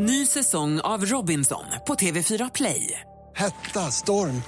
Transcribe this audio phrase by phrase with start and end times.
[0.00, 3.00] Ny säsong av Robinson på TV4 Play.
[3.36, 4.42] Hetta, storm,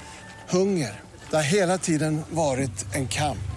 [0.49, 0.99] hunger.
[1.29, 3.51] Det har hela tiden varit en kamp.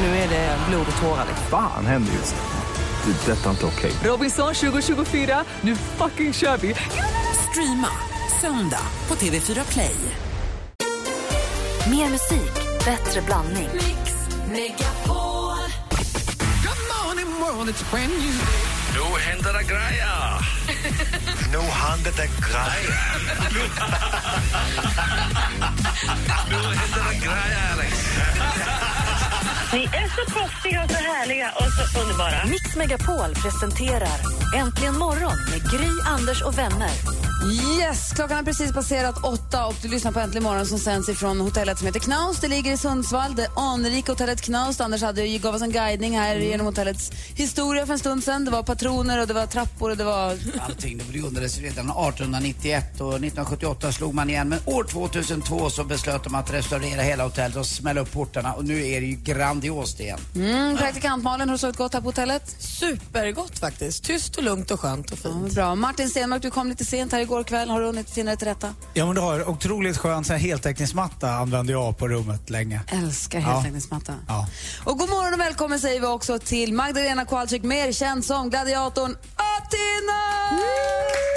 [0.00, 1.26] Nu är det blod och tårar.
[1.50, 3.12] Fan händer just nu.
[3.12, 3.32] Det.
[3.32, 3.92] är Detta är inte okej.
[4.04, 6.74] Robinson 2024, nu fucking kör vi!
[7.50, 7.90] Streama
[8.40, 9.96] söndag på TV4 Play.
[11.90, 13.68] Mer musik, bättre blandning.
[19.16, 20.38] Nu händer det grejer!
[21.52, 23.14] nu händer det grejer!
[26.50, 27.94] nu händer det grejer, Alex!
[29.72, 32.44] Ni är så proffsiga och så härliga och så underbara.
[32.44, 34.18] Mix Megapol presenterar
[34.56, 36.90] Äntligen morgon med Gry, Anders och vänner.
[37.52, 41.40] Yes, klockan har precis passerat åtta och du lyssnar på Äntligen morgon som sänds ifrån
[41.40, 42.40] hotellet som heter Knaus.
[42.40, 43.34] Det ligger i Sundsvall.
[43.34, 44.80] Det anrika hotellet Knaus.
[44.80, 48.44] Anders hade, gav oss en guidning här genom hotellets historia för en stund sedan.
[48.44, 50.38] Det var patroner och det var trappor och det var...
[50.60, 50.98] Allting.
[51.12, 54.48] Det grundades redan 1891 och 1978 slog man igen.
[54.48, 58.64] Men år 2002 så beslöt de att restaurera hela hotellet och smälla upp portarna och
[58.64, 60.18] nu är det ju grandiost igen.
[60.34, 62.56] Mm, praktikant Malin, har du sovit gott här på hotellet?
[62.58, 64.04] Supergott faktiskt.
[64.04, 65.54] Tyst och lugnt och skönt och Ja, fint.
[65.54, 65.74] bra.
[65.74, 67.70] Martin Stenmark, du kom lite sent här igår kväll.
[67.70, 68.74] Har du hunnit finna dig till rätta?
[68.94, 72.80] Ja, men du har otroligt skön här heltäckningsmatta använde jag på rummet länge.
[72.88, 73.44] Älskar Ja.
[73.46, 74.12] heltäckningsmatta.
[74.28, 74.46] Ja.
[74.84, 79.16] Och god morgon och välkommen säger vi också till Magdalena Kowalczyk, mer känd som gladiatorn
[79.36, 80.20] Athena!
[80.56, 81.33] Vet,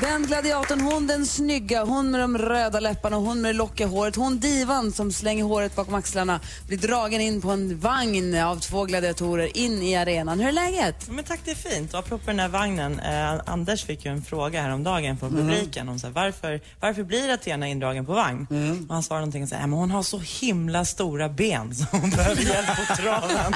[0.00, 4.16] den gladiatorn, hon den snygga, hon med de röda läpparna, hon med det lockiga håret,
[4.16, 8.84] hon divan som slänger håret bakom axlarna, blir dragen in på en vagn av två
[8.84, 10.40] gladiatorer in i arenan.
[10.40, 11.08] Hur är läget?
[11.10, 11.92] Men tack, det är fint.
[11.94, 15.98] Och apropå den här vagnen, eh, Anders fick ju en fråga häromdagen från publiken om
[15.98, 18.46] så här, varför, varför blir Athena indragen på vagn?
[18.88, 21.84] Och han svarade någonting så här, "Ja, men hon har så himla stora ben så
[21.90, 23.30] hon behöver hjälp på traven.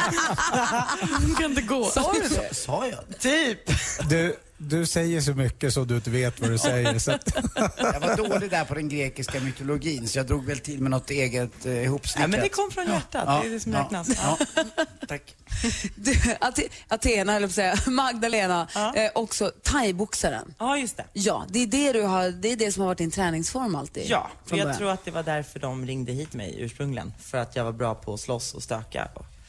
[1.27, 1.85] hon kan inte gå.
[1.85, 2.55] Sa du det?
[2.55, 3.19] Sa jag?
[3.21, 3.59] Typ.
[4.11, 4.37] Du,
[4.69, 6.99] du säger så mycket så du inte vet vad du säger.
[6.99, 7.35] Så att,
[7.79, 11.11] Jag var dålig där på den grekiska mytologin så jag drog väl till med något
[11.11, 12.23] eget eh, ihopsnickrat.
[12.23, 14.09] Ja, men det kom från hjärtat, Ja, det är det som ja, räknas.
[14.23, 14.39] Ja.
[15.09, 15.35] Tack.
[15.97, 16.15] Du,
[16.89, 18.95] Athena, att säga, Magdalena, Ja.
[18.97, 20.55] eh, också thaiboxaren.
[20.59, 21.05] Ja, just det.
[21.13, 24.05] Ja, det är det, du har, det är det som har varit din träningsform alltid.
[24.07, 24.79] Ja, för jag början.
[24.79, 27.13] tror att det var därför de ringde hit mig ursprungligen.
[27.23, 29.09] För att jag var bra på att slåss och stöka.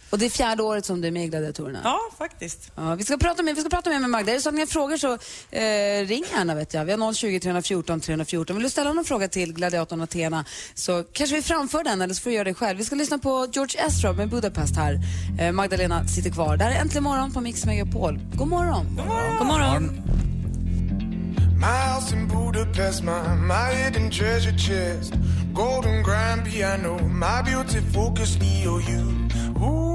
[0.10, 1.82] Och det är fjärde året som du är med i Gladiatorerna.
[1.84, 2.72] Ja, faktiskt.
[2.76, 4.32] Ja, vi, ska prata med, vi ska prata med med Magda.
[4.32, 5.14] Är det så att ni har frågor så
[5.52, 6.56] eh, ring gärna.
[6.56, 6.86] Vet jag.
[6.86, 8.56] Vi har 020 314 314.
[8.56, 12.22] Vill du ställa någon fråga till gladiatorn Athena så kanske vi framför den eller så
[12.22, 12.78] får du göra det själv.
[12.78, 15.00] Vi ska lyssna på George Ezra med Budapest här.
[15.40, 16.58] Eh, Magdalena sitter kvar.
[16.58, 18.20] Det här är Äntligen morgon på Mix Megapol.
[18.34, 18.86] God morgon.
[18.98, 19.38] God morgon.
[19.38, 20.02] God morgon.
[21.60, 25.14] My house in Budapest, my, my hidden treasure chest.
[25.54, 28.76] Golden grand piano, my beauty focus EOU.
[28.76, 29.95] Ooh, you,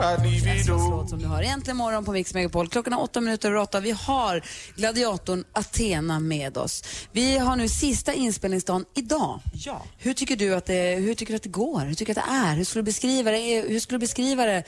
[0.00, 0.90] all.
[0.90, 1.42] låt som du har.
[1.42, 2.68] Äntligen morgon på Mix Megapol.
[2.68, 3.80] Klockan är åtta minuter över åtta.
[3.80, 4.42] Vi har
[4.76, 6.84] gladiatorn Athena med oss.
[7.12, 9.40] Vi har nu sista inspelningsdagen idag.
[9.52, 9.82] Ja.
[9.98, 11.80] Hur tycker du att det, hur tycker du att det går?
[11.80, 12.56] Hur tycker du att det är?
[12.56, 13.64] Hur skulle du beskriva det?
[13.68, 14.64] Hur skulle du beskriva det?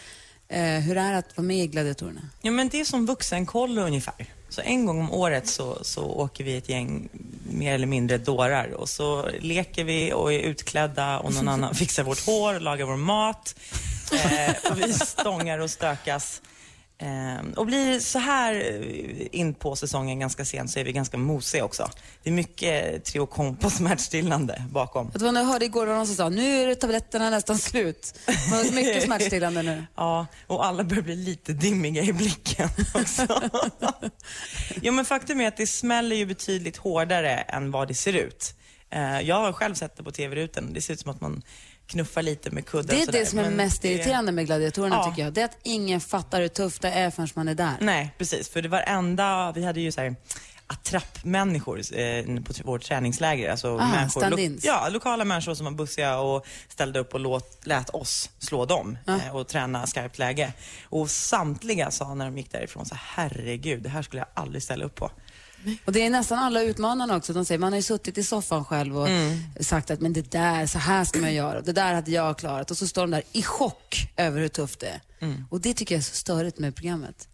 [0.49, 2.21] Eh, hur det är att vara med i Gladiatorerna?
[2.43, 4.27] Ja, men det är som vuxenkollo ungefär.
[4.49, 7.09] Så en gång om året så, så åker vi ett gäng
[7.51, 12.03] mer eller mindre dårar och så leker vi och är utklädda och någon annan fixar
[12.03, 13.55] vårt hår och lagar vår mat.
[14.13, 16.43] Eh, vi stångar och stökas.
[16.99, 21.17] Eh, och blir så här eh, in på säsongen ganska sent så är vi ganska
[21.17, 21.91] mosiga också.
[22.23, 25.11] Det är mycket Triokom på smärtstillande bakom.
[25.15, 28.15] Det var när jag hörde igår var någon som sa nu är tabletterna nästan slut.
[28.27, 29.85] Det var mycket smärtstillande nu.
[29.97, 33.27] Ja, och alla börjar bli lite dimmiga i blicken också.
[34.83, 38.55] jo, men faktum är att det smäller ju betydligt hårdare än vad det ser ut.
[38.91, 40.73] Eh, Jag har själv sett det på tv-rutan.
[40.73, 41.43] Det ser ut som att man
[41.93, 44.97] knuffar lite med kudden Det är sådär, det som är mest det- irriterande med Gladiatorerna
[44.97, 45.11] Ja.
[45.11, 45.33] tycker jag.
[45.33, 47.75] Det är att ingen fattar hur tufft det är förrän man är där.
[47.81, 48.49] Nej, precis.
[48.49, 50.17] För det var enda, vi hade ju så här
[50.67, 53.51] attrappmänniskor eh, på vårt träningsläger.
[53.51, 54.65] Alltså Ah, människor, stand-ins.
[54.65, 58.99] ja, lokala människor som var bussiga och ställde upp och låt, lät oss slå dem
[59.09, 60.53] eh, och träna skarpt läge.
[60.85, 64.85] Och samtliga sa när de gick därifrån så herregud, det här skulle jag aldrig ställa
[64.85, 65.11] upp på.
[65.85, 67.33] Och det är nästan alla utmanarna också.
[67.33, 69.09] De säger, man har ju suttit i soffan själv och
[69.61, 71.61] sagt att men det där, så här ska man göra.
[71.61, 72.71] Det där hade jag klarat.
[72.71, 75.01] Och så står de där i chock över hur tufft det är.
[75.51, 77.29] Och det tycker jag är så störigt med programmet.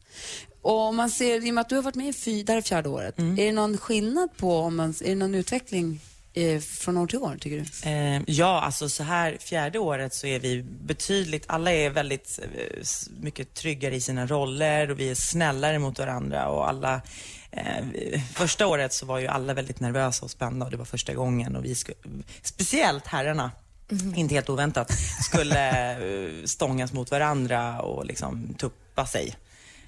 [0.63, 2.53] Och om man ser, i och med att du har varit med i fy, det
[2.53, 6.01] här är fjärde året, är det någon skillnad på, om man, är det någon utveckling
[6.35, 7.91] eh, från år till år tycker du?
[7.91, 12.85] Eh, ja, alltså så här fjärde året så är vi betydligt, alla är väldigt eh,
[13.21, 17.01] mycket tryggare i sina roller och vi är snällare mot varandra och alla
[17.51, 21.15] Eh, första året så var ju alla väldigt nervösa och spända och det var första
[21.15, 21.97] gången och vi skulle,
[22.43, 23.51] speciellt herrarna,
[24.17, 24.91] inte helt oväntat,
[25.23, 29.37] skulle eh, stångas mot varandra och liksom tuppa sig.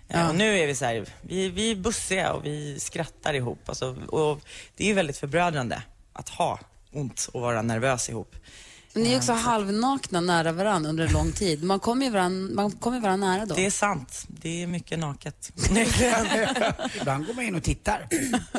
[0.09, 3.69] Eh, Och nu är vi så här, vi, vi är bussiga och vi skrattar ihop.
[3.69, 4.41] Alltså, och
[4.77, 5.83] det är ju väldigt förbrödrande
[6.13, 6.59] att ha
[6.93, 8.35] ont och vara nervös ihop.
[8.93, 11.65] Men ni är också halvnakna nära varandra under en lång tid.
[11.65, 13.55] Man kommer ju varandra, man kommer varandra nära då.
[13.55, 14.25] Det är sant.
[14.29, 15.53] Det är mycket naket.
[17.01, 18.09] Ibland går man in och tittar.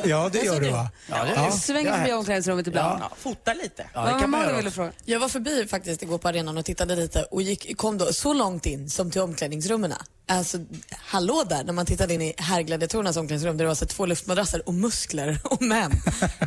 [0.04, 0.88] Ja, det gör du va?
[1.10, 1.50] Ja, det Ja.
[1.50, 3.00] Svänger förbi omklädningsrummet ibland.
[3.02, 3.86] Ja, fota lite.
[3.94, 4.58] Ja, det kan man göra.
[4.58, 4.70] också.
[4.70, 4.92] fråga.
[5.04, 8.32] Jag var förbi faktiskt igår på arenan och tittade lite och gick, kom då så
[8.32, 9.94] långt in som till omklädningsrummen.
[10.28, 10.58] Alltså,
[10.90, 14.68] hallå där, när man tittade in i herrgladiatorernas omklädningsrum där det var så två luftmadrasser
[14.68, 15.92] och muskler och män.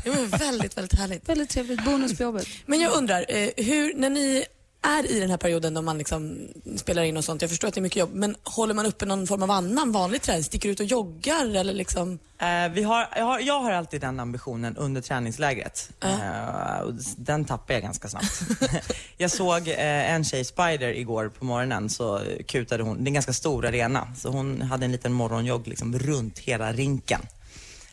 [0.03, 1.29] Det var väldigt, väldigt härligt.
[1.29, 1.85] Väldigt trevligt.
[1.85, 2.47] Bonus på jobbet.
[2.65, 4.45] Men jag undrar, eh, hur, när ni
[4.85, 6.37] är i den här perioden då man liksom
[6.75, 9.05] spelar in och sånt, jag förstår att det är mycket jobb, men håller man uppe
[9.05, 10.43] någon form av annan vanlig träning?
[10.43, 12.19] Sticker ut och joggar eller liksom?
[12.37, 15.89] Eh, vi har, jag, har, jag har alltid den ambitionen under träningslägret.
[16.03, 18.41] Eh, och den tappar jag ganska snabbt.
[19.17, 21.89] jag såg eh, en tjej, Spider, igår på morgonen.
[21.89, 25.67] Så kutade hon, det är en ganska stor arena, så hon hade en liten morgonjogg
[25.67, 27.21] liksom runt hela rinken.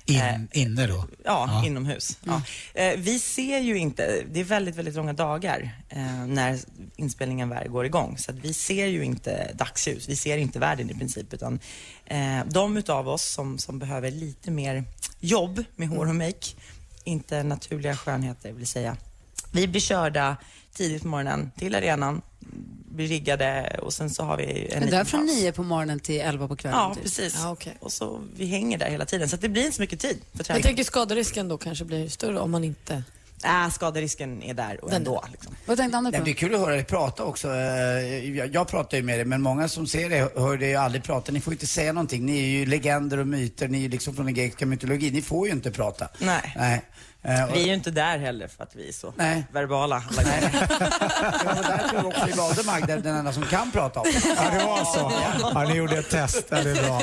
[0.05, 1.05] In, inne då?
[1.25, 2.19] Ja, inomhus.
[2.25, 2.43] Ja.
[2.75, 6.59] Eh, vi ser ju inte, det är väldigt, väldigt långa dagar eh, när
[6.97, 8.19] inspelningen väl går igång.
[8.19, 11.35] Så att vi ser ju inte dagsljus, vi ser inte världen i princip.
[11.35, 11.59] Utan
[12.05, 14.85] eh, de utav oss som, som behöver lite mer
[15.21, 16.47] jobb med hår och make,
[17.05, 18.97] inte naturliga skönheter vill säga.
[19.53, 20.37] Vi blir körda
[20.75, 22.23] tidigt på morgonen till arenan,
[22.93, 25.37] blir riggade och sen så har vi en Men det är liten från paus.
[25.37, 26.79] nio på morgonen till elva på kvällen.
[26.79, 27.03] Ja, typ.
[27.03, 27.35] precis.
[27.43, 27.77] Ja, okej.
[27.81, 29.29] Och så vi hänger där hela tiden.
[29.29, 30.59] Så att det blir inte så mycket tid för träning.
[30.61, 33.03] Jag tänker skaderisken då kanske blir större om man inte...
[33.45, 35.25] Äh, skaderisken är där och ändå.
[35.33, 35.57] Liksom.
[35.67, 36.25] Vad tänkte Anders Nej, på?
[36.25, 37.49] Det är kul att höra dig prata också.
[37.49, 40.77] Eh, Jag, jag pratar ju med dig, men många som ser dig hör dig ju
[40.77, 41.33] aldrig prata.
[41.33, 42.27] Ni får ju inte säga någonting.
[42.27, 43.69] Ni är ju legender och myter.
[43.69, 45.15] Ni är ju liksom från den grekiska mytologin.
[45.15, 46.09] Ni får ju inte prata.
[46.19, 46.53] Nej.
[46.57, 46.83] Nej.
[47.25, 49.45] Eh, Vi är ju inte där heller för att vi är så Nej.
[49.53, 50.51] verbala alla gånger.
[51.39, 54.35] Det var därför också vi valde Magda, den enda som kan prata om det.
[54.37, 55.13] Ja, det var så.
[55.55, 56.47] Ja, ni gjorde ett test.
[56.49, 57.03] Ja, det är bra.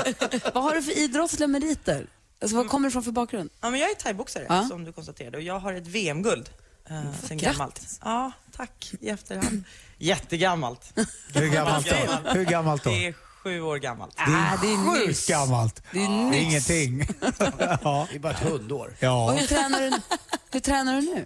[0.53, 2.05] Vad har du för idrottsliga meriter?
[2.41, 3.49] Alltså, vad kommer du från för bakgrund?
[3.61, 4.63] Ja, men jag är thaiboxare Ja.
[4.69, 6.49] som du konstaterade och jag har ett VM-guld.
[6.91, 7.99] Uh, sen gammalt.
[8.03, 9.63] Ja, tack i efterhand.
[9.97, 10.93] Jättegammalt.
[11.33, 12.29] Hur gammalt då?
[12.33, 12.89] Hur gammalt då?
[12.89, 14.15] Det är sju år gammalt.
[14.17, 15.27] Det är Ah, det är sjukt nyss.
[15.27, 15.83] gammalt.
[15.91, 16.69] Det är Det är nyss.
[16.69, 17.07] ingenting.
[17.83, 18.07] ja.
[18.09, 18.87] Det är bara ett hundår.
[18.87, 19.31] Och ja.
[19.31, 19.91] hur tränar du,
[20.51, 21.25] hur tränar du nu?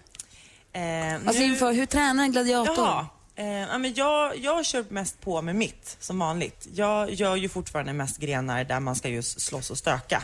[0.82, 2.76] Eh, Alltså nu- inför, hur tränar en gladiator?
[2.86, 3.08] Jaha.
[3.36, 6.68] Eh, ja, men jag, jag kör mest på med mitt, som vanligt.
[6.74, 10.24] Jag gör ju fortfarande mest grenar där man ska just slåss och stöka.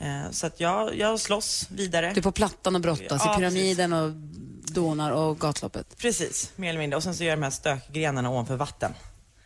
[0.00, 2.12] Eh, så att jag, jag slåss vidare.
[2.14, 4.10] Du är på plattan och brottas Ja, i pyramiden och
[4.72, 5.96] donar och gatloppet.
[5.98, 6.96] Precis, mer eller mindre.
[6.96, 8.92] Och sen så gör jag de här stökgrenarna ovanför vatten.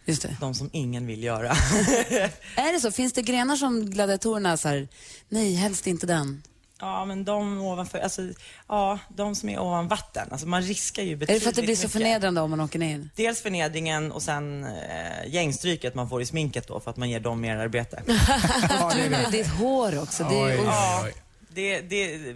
[0.05, 0.37] Just det.
[0.41, 1.51] De som ingen vill göra.
[2.57, 2.93] Är det så?
[2.93, 4.89] Finns det grenar som gladiatorerna så här,
[5.29, 6.43] nej, helst inte den?
[6.81, 8.23] Ja, men de ovanför, alltså,
[8.69, 10.29] ja, de som är ovan vatten.
[10.31, 11.93] Alltså man riskar ju Är betydligt det för att det blir så mycket.
[11.93, 13.09] förnedrande om man åker ner?
[13.17, 17.21] Dels förnedringen och sen eh, gängstryket man får i sminket då för att man ger
[17.21, 18.03] dem mer arbete.
[18.07, 20.23] Ja, det Du är med ditt hår också.
[20.25, 21.13] Det Oj, är, oj, Ja, oj.
[21.49, 22.35] det, det,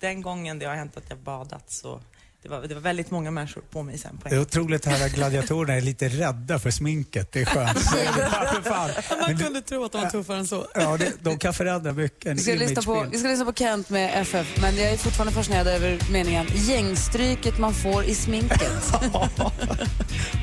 [0.00, 2.00] den gången det har hänt att jag badat så
[2.42, 4.86] det var, det var väldigt många människor på mig sen på en Det är otroligt
[4.86, 7.32] här att gladiatorerna är lite rädda för sminket.
[7.32, 7.78] Det är skönt.
[9.28, 10.66] Du- kunde tro att de var tuffare än så.
[10.74, 12.26] Ja, det, de kan förändra mycket.
[12.26, 14.96] En vi, ska lyssna på, vi ska lyssna på Kent med FF, men jag är
[14.96, 18.92] fortfarande fascinerad över meningen gängstryket man får i sminket.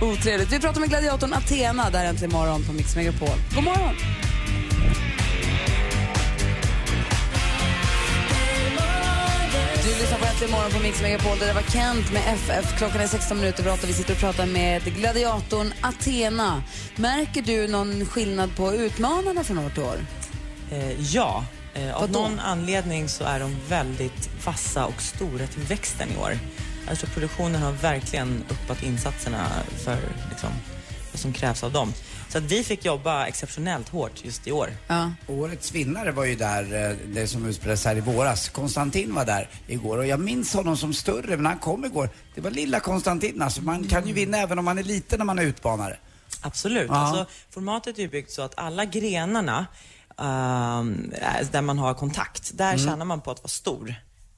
[0.01, 0.51] Otrevligt.
[0.51, 3.29] Vi pratar med gladiatorn Athena där äntligen morgon på Mix Megapol.
[3.55, 3.95] God morgon!
[10.37, 11.37] Äntligen morgon på Mix Megapol.
[11.39, 12.77] Det var Kent med FF.
[12.77, 13.87] Klockan är 16 minuter över 8.
[13.87, 16.63] Vi sitter och pratar med gladiatorn Athena.
[16.95, 19.97] Märker du någon skillnad på utmanarna från år till år?
[20.71, 22.19] Eh, ja, eh, av Vadå?
[22.19, 26.37] någon anledning så är de väldigt vassa och stora till växten i år.
[26.89, 29.47] Alltså produktionen har verkligen uppat insatserna
[29.83, 29.97] för
[30.29, 30.49] liksom,
[31.17, 31.93] som krävs av dem.
[32.29, 34.69] Så att vi fick jobba exceptionellt hårt just i år.
[34.87, 35.11] Ja.
[35.27, 38.49] Årets vinnare var ju där, eh, det som utspelades här i våras.
[38.49, 42.09] Konstantin var där igår och jag minns honom som större, men han kom igår.
[42.35, 43.61] Det var lilla Konstantin alltså.
[43.61, 45.97] Man kan ju vinna även om man är liten när man är utmanare.
[46.41, 46.87] Absolut.
[46.89, 46.95] Ja.
[46.95, 49.65] Alltså, formatet är ju byggt så att alla grenarna
[50.17, 52.85] är- där man har kontakt, där Mm.
[52.85, 53.95] tjänar man på att vara stor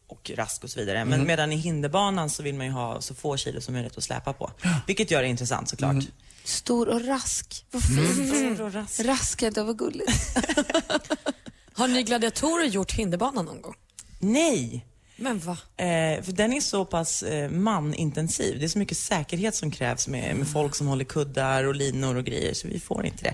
[0.08, 1.06] och rask och så vidare.
[1.06, 4.04] Men medan i hinderbanan så vill man ju ha så få kilo som möjligt att
[4.04, 4.52] släpa på.
[4.88, 5.92] Vilket gör det intressant såklart.
[5.92, 6.06] Mm.
[6.50, 7.66] Stor och rask.
[7.72, 8.28] Vad fint.
[8.28, 9.00] Stor och rask.
[9.00, 10.12] Rask, det var gulligt.
[11.74, 13.76] Har ni gladiatorer gjort hinderbanan någon gång?
[14.20, 14.86] Nej!
[15.22, 15.58] Men va?
[15.78, 18.60] Eh, för den är så pass eh, manintensiv.
[18.60, 22.16] Det är så mycket säkerhet som krävs med, med folk som håller kuddar och linor
[22.16, 23.34] och grejer, så vi får inte det.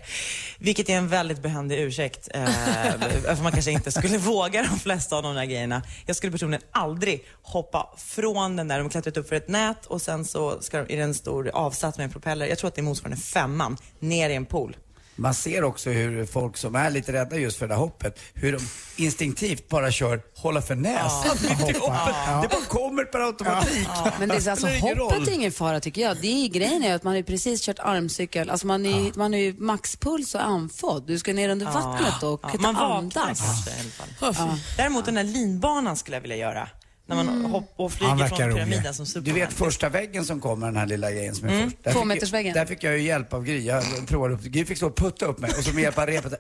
[0.60, 2.46] Vilket är en väldigt behändig ursäkt, eh,
[3.36, 5.82] för man kanske inte skulle våga de flesta av de där grejerna.
[6.06, 9.86] Jag skulle personligen aldrig hoppa från den där, de har klättrat upp för ett nät
[9.86, 12.68] och sen så ska de, är det en stor avsats med en propeller, jag tror
[12.68, 14.76] att det är motsvarande femman, ner i en pool.
[15.16, 18.52] Man ser också hur folk som är lite rädda just för det där hoppet, hur
[18.52, 18.60] de
[19.04, 22.16] instinktivt bara kör hålla för näsan i hoppet.
[22.42, 23.88] Det bara kommer per automatik.
[24.20, 26.18] Men det är så, alltså, hoppet är ingen fara tycker jag.
[26.22, 28.50] Det är grejen är att man har precis kört armcykel.
[28.50, 31.08] Alltså man, är, man har ju maxpuls och andfådd.
[31.08, 33.40] Du ska ner under vattnet och Ja, man andas.
[33.40, 33.74] kanske i
[34.20, 34.58] alla fall.
[34.78, 36.70] Däremot den här linbanan skulle jag vilja göra.
[37.08, 37.52] När man Mm.
[37.52, 38.56] hopp och Han flyger från rolig.
[38.56, 39.40] pyramiden som Du Superman.
[39.40, 41.64] vet första väggen som kommer, den här lilla grejen som är Mm.
[41.70, 41.84] först.
[41.84, 42.54] Där fick- Tvåmetersväggen.
[42.54, 43.66] Där fick jag ju hjälp av Gry.
[43.66, 46.06] Jag provade upp Gry fick stå och putta upp mig och så med hjälp av
[46.06, 46.34] repet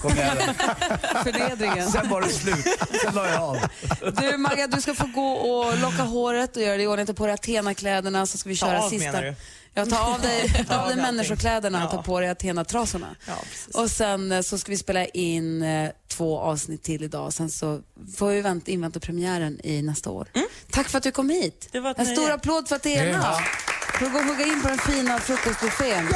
[0.00, 0.32] kom jag.
[1.24, 1.90] Förnedringen.
[1.90, 2.64] Sen var det slut.
[3.04, 3.56] Sen la jag av.
[4.20, 7.06] Du Magga, du ska få gå och locka håret och göra det i ordning.
[7.06, 9.12] Ta på dig Athena-kläderna så ska vi Ta köra av, sista.
[9.12, 9.34] menar du?
[9.74, 13.16] Ja, ta av dig, ta av dig människokläderna och ta på dig Athena-trasorna.
[13.74, 17.32] och sen eh, så ska vi spela in eh, två avsnitt till idag.
[17.32, 17.80] Sen så
[18.16, 20.28] får vi vänta, invänta premiären i nästa år.
[20.70, 21.68] Tack för att du kom hit.
[21.72, 22.16] Det var ett en nöje.
[22.16, 23.18] stor applåd för Athena.
[23.22, 23.40] Ja.
[23.98, 26.08] Får gå och hugga in på den fina frukostbuffén.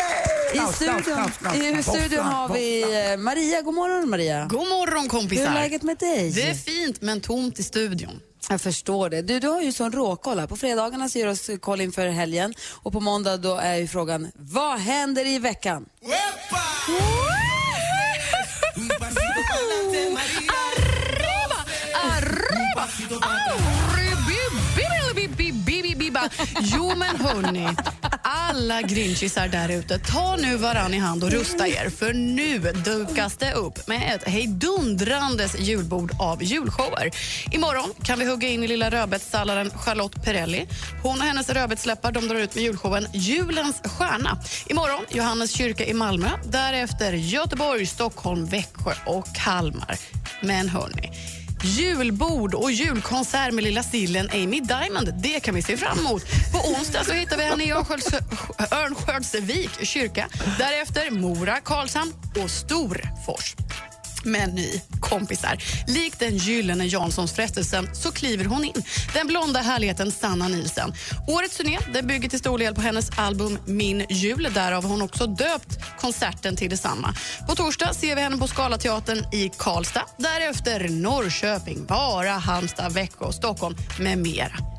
[0.55, 1.31] I studion,
[1.79, 3.63] I studion har vi eh, Maria.
[3.63, 4.47] God morgon Maria.
[4.51, 5.49] God morgon kompisar.
[5.49, 6.31] Hur är läget med dig?
[6.31, 8.21] Det är fint men tomt i studion.
[8.51, 9.23] Jag förstår det.
[9.23, 10.47] Du, du har ju sån råkoll här.
[10.47, 14.31] På fredagarna så gör oss koll inför helgen och på måndag då är ju frågan,
[14.35, 15.87] vad händer i veckan?
[20.79, 21.65] Arriba!
[22.05, 22.89] Arriba!
[26.61, 27.69] Jo men hörni,
[28.49, 33.37] alla grinchisar där ute, ta nu varann i hand och rusta er för nu dukas
[33.37, 37.11] det upp med ett hejdundrandes julbord av julshower.
[37.53, 40.67] Imorgon kan vi hugga in i lilla rödbetssalladen Charlotte Perrelli.
[41.03, 44.39] Hon och hennes rödbetsläppar de drar ut med julshowen Julens stjärna.
[44.67, 49.99] Imorgon Johannes kyrka i Malmö, därefter Göteborg, Stockholm, Växjö och Kalmar.
[50.43, 51.11] Men hörni,
[51.65, 56.23] Julbord och julkonsert med lilla sillen Amy Diamond, det kan vi se fram emot.
[56.53, 60.29] På onsdag så hittar vi henne i Örnskölds- Örnsköldsvik kyrka.
[60.59, 62.13] Därefter Mora, Karlshamn
[62.45, 63.55] och Storfors.
[64.23, 68.83] Men ni kompisar, likt den gyllene Janssons frestelsen så kliver hon in.
[69.15, 70.93] Den blonda härligheten Sanna Nielsen.
[71.29, 74.49] Årets turné den bygger till stor del på hennes album Min jul.
[74.55, 77.15] Därav har hon också döpt konserten till detsamma.
[77.49, 80.05] På torsdag ser vi henne på Scalateatern i Karlstad.
[80.17, 84.78] Därefter Norrköping, Vara, Halmstad, Växjö, Stockholm med mera.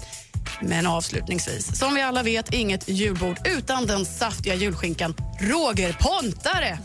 [0.62, 6.80] Men avslutningsvis, som vi alla vet, inget julbord utan den saftiga julskinkan Roger Pontare.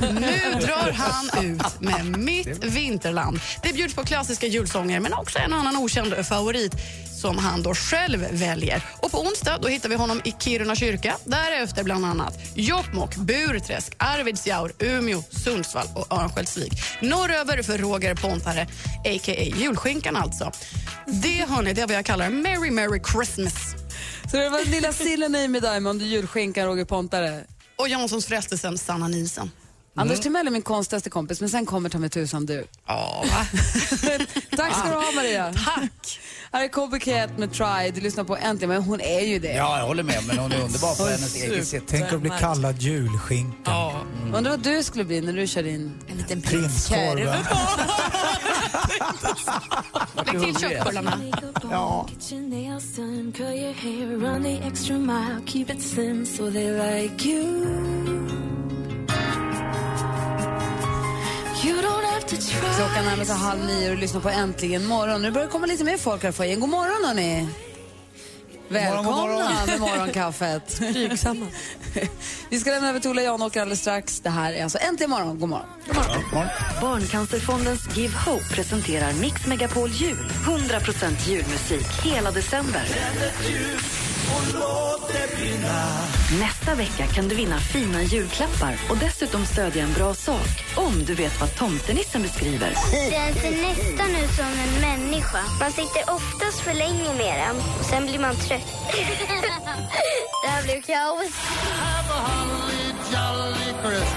[0.00, 3.40] Nu drar han ut med Mitt vinterland.
[3.62, 6.74] Det bjuds på klassiska julsånger men också en annan okänd favorit
[7.20, 8.84] som han då själv väljer.
[9.02, 11.16] Och på onsdag då hittar vi honom i Kiruna kyrka.
[11.24, 16.72] Därefter bland annat Jokkmokk, Burträsk, Arvidsjaur, Umeå, Sundsvall och Örnsköldsvik.
[17.02, 18.62] Norröver för Roger Pontare,
[19.04, 19.42] a.k.a.
[19.58, 20.52] julskinkan alltså.
[21.06, 23.54] Det hörni, det är vad jag kallar Merry Merry Christmas.
[24.30, 27.44] Så det var lilla sillen Amy Diamond, julskinkan Roger Pontare.
[27.76, 29.50] Och Janssons frestelsen Sanna Nielsen.
[29.96, 32.66] Anders Timell är min konstigaste kompis, men sen kommer ta mig tusan du.
[32.86, 33.24] Ja?
[34.56, 35.52] Tack ska du ha Maria.
[35.64, 36.20] Tack.
[36.52, 37.06] Här är KBK
[37.38, 37.90] med Try.
[37.94, 39.52] Du lyssnar på Äntligen, men hon är ju det.
[39.52, 40.18] Ja, jag håller med.
[40.26, 41.82] Men hon är underbar på hennes eget sätt.
[41.86, 43.70] Tänk att bli kallad julskinka.
[44.22, 44.34] Mm.
[44.34, 47.44] Undrar vad du skulle bli när du kör in en liten Prinskorven.
[50.16, 51.18] Lägg till köttbullarna.
[51.70, 52.08] Ja.
[61.60, 65.22] Klockan närmar sig halv nio och lyssnar på Äntligen morgon.
[65.22, 66.60] Nu börjar det komma lite mer folk här för igen.
[66.60, 67.48] God morgon hörni!
[68.68, 69.66] Välkomna morgon, god morgon.
[69.66, 70.78] med morgonkaffet.
[70.78, 71.46] Blygsamma.
[72.48, 74.20] Vi ska lämna över till Ola Janåker alldeles strax.
[74.20, 75.38] Det här är alltså Äntligen morgon.
[75.38, 75.66] God morgon.
[76.80, 80.30] Barncancerfondens Give Hope presenterar Mix Megapol Jul.
[80.46, 82.82] 100% julmusik hela december.
[86.40, 91.14] Nästa vecka kan du vinna fina julklappar och dessutom stödja en bra sak om du
[91.14, 92.74] vet vad tomtenissen beskriver.
[93.10, 95.38] Den ser nästan ut som en människa.
[95.60, 98.72] Man sitter oftast för länge med den och sen blir man trött.
[100.42, 101.32] det här blir kaos.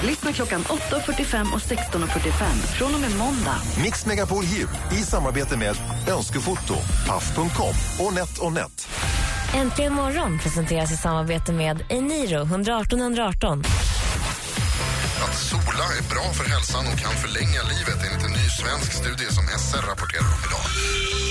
[0.03, 2.43] Lyssna klockan 8.45 och 16.45
[2.77, 3.57] från och med måndag.
[3.83, 5.75] Mix Megapol Jul i samarbete med
[6.07, 6.75] Önskefoto,
[7.07, 8.88] Paff.com och NetOnNet.
[9.55, 13.63] Äntligen morgon presenteras i samarbete med Eniro 118 118.
[15.24, 19.29] Att sola är bra för hälsan och kan förlänga livet enligt en ny svensk studie
[19.31, 21.22] som SR rapporterar om idag.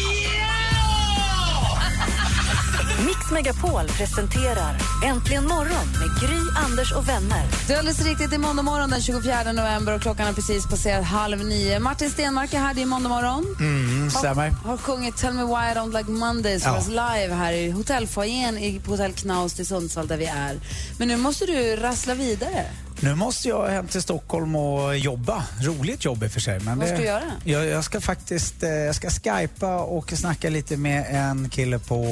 [3.07, 7.47] Mix Megapol presenterar Äntligen morgon med Gry, Anders och vänner.
[7.67, 8.31] Det är alldeles riktigt.
[8.31, 11.79] Det är måndag morgon den 24 november och klockan har precis passerat halv nio.
[11.79, 12.75] Martin Stenmark är här.
[12.75, 13.57] Det är måndag morgon.
[13.61, 14.51] Mm, stämmer.
[14.51, 16.83] Har sjungit Tell me why I don't like Mondays Ja.
[16.89, 20.61] live här i hotellfoajén i- på Hotell Knaust i Sundsvall där vi är.
[20.99, 22.65] Men nu måste du rassla vidare.
[23.03, 25.45] Nu måste jag hem till Stockholm och jobba.
[25.61, 26.61] Roligt jobb i och för sig.
[26.61, 27.23] Men Vad det- ska du göra?
[27.45, 32.05] Jag, jag ska faktiskt eh, jag ska skypa och snacka lite med en kille på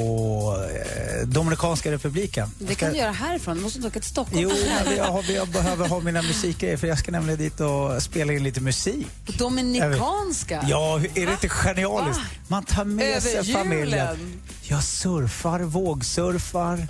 [1.21, 2.49] eh, Dominikanska republiken.
[2.59, 3.57] Det kan du göra härifrån.
[3.57, 4.41] Du måste inte åka till Stockholm.
[4.41, 4.51] Jo,
[4.85, 8.33] men jag, har, jag behöver ha mina musikgrejer för jag ska nämligen dit och spela
[8.33, 9.07] in lite musik.
[9.37, 10.65] Dominikanska?
[10.69, 12.21] Ja, är det inte genialiskt?
[12.47, 13.53] Man tar med Över sig julen.
[13.63, 14.41] familjen.
[14.63, 16.87] Jag surfar, vågsurfar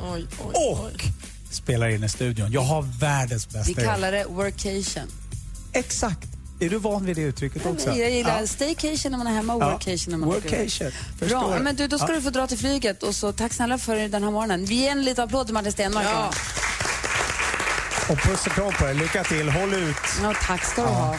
[0.53, 1.03] och
[1.51, 2.51] spelar in i studion.
[2.51, 3.91] Jag har världens Vi bästa jobb.
[3.91, 5.07] kallar det workation.
[5.73, 6.27] Exakt.
[6.59, 7.89] Är du van vid det uttrycket också?
[7.95, 8.47] Jag gillar Ja.
[8.47, 9.71] staycation när man är hemma och Ja.
[9.71, 10.91] workation när man Workation.
[11.19, 12.15] Förstår Bra, men du, då ska Ja.
[12.15, 14.65] du få dra till flyget och så tack snälla för den här morgonen.
[14.65, 16.05] Vi ger en liten applåd till Martin Stenmarck.
[16.07, 16.31] Ja.
[18.09, 18.95] Och puss och kram på dig.
[18.95, 19.49] Lycka till.
[19.49, 19.95] Håll ut.
[20.23, 21.15] Ja, tack ska du ha.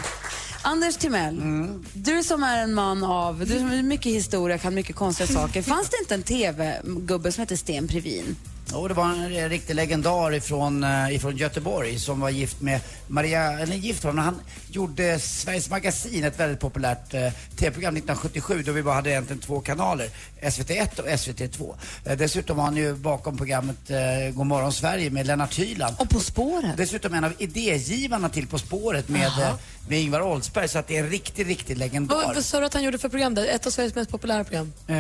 [0.65, 1.85] Anders Timell, Mm.
[1.93, 5.63] du som är en man av, du som är mycket historia, kan mycket konstiga saker.
[5.73, 8.37] Fanns det inte en TV-gubbe som hette Sten Previn?
[8.73, 13.59] Jo, det var en riktig legendar ifrån, eh, ifrån Göteborg som var gift med Maria,
[13.61, 18.83] eller gift var han, gjorde Sveriges Magasin, ett väldigt populärt eh, tv-program 1977 då vi
[18.83, 20.09] bara hade egentligen två kanaler,
[20.43, 21.75] SVT1 och SVT2.
[22.05, 25.97] Eh, dessutom var han ju bakom programmet eh, God morgon Sverige med Lennart Hyland.
[25.99, 26.77] Och På spåret.
[26.77, 29.55] Dessutom en av idégivarna till På spåret med, eh,
[29.89, 32.35] med Ingvar Oldsberg, så att det är en riktig, riktig legendar.
[32.35, 33.35] Vad, sa du att han gjorde för program?
[33.35, 33.47] där?
[33.47, 34.73] Ett av Sveriges mest populära program?
[34.87, 34.97] Eh,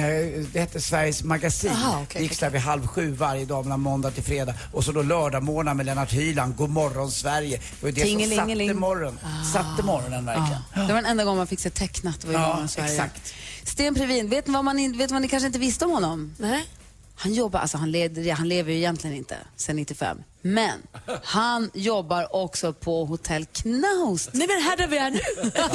[0.53, 1.71] Det hette Sveriges Magasin.
[1.71, 4.55] Aha, okej, det gick där vid halv sju varje dag mellan måndag till fredag.
[4.73, 7.57] Och så då lördagmorgnar med Lennart Hyland, God morgon Sverige.
[7.81, 9.19] Det var det som satte, morgon,
[9.53, 10.63] satte morgonen verkligen.
[10.75, 10.81] Ja.
[10.81, 12.25] Det var den enda gången man fick se tecknat.
[12.25, 12.91] Var i Ja, morgon Sverige.
[12.93, 13.35] exakt.
[13.65, 16.35] Sten Previn, vet ni vad, man, in- vet vad ni kanske inte visste om honom?
[16.39, 16.65] Nej.
[17.15, 20.19] Han jobbar, alltså han, leder, han lever ju egentligen inte sen 95.
[20.43, 20.83] Men
[21.23, 24.31] han jobbar också på Hotell Knaust.
[24.33, 25.21] Nej men här där vi är nu.
[25.55, 25.69] ja,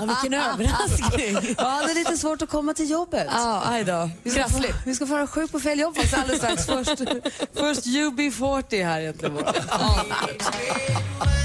[0.00, 1.54] vilken överraskning.
[1.58, 3.26] Ja, han är lite svårt att komma till jobbet.
[3.30, 4.10] Ja, aj då.
[4.22, 4.74] Vi ska, få, Krassligt.
[4.86, 6.66] vi ska få höra sjuk på fel jobb faktiskt alldeles strax.
[6.66, 6.98] Först,
[7.54, 9.38] först UB40 här egentligen.
[9.38, 11.43] UB40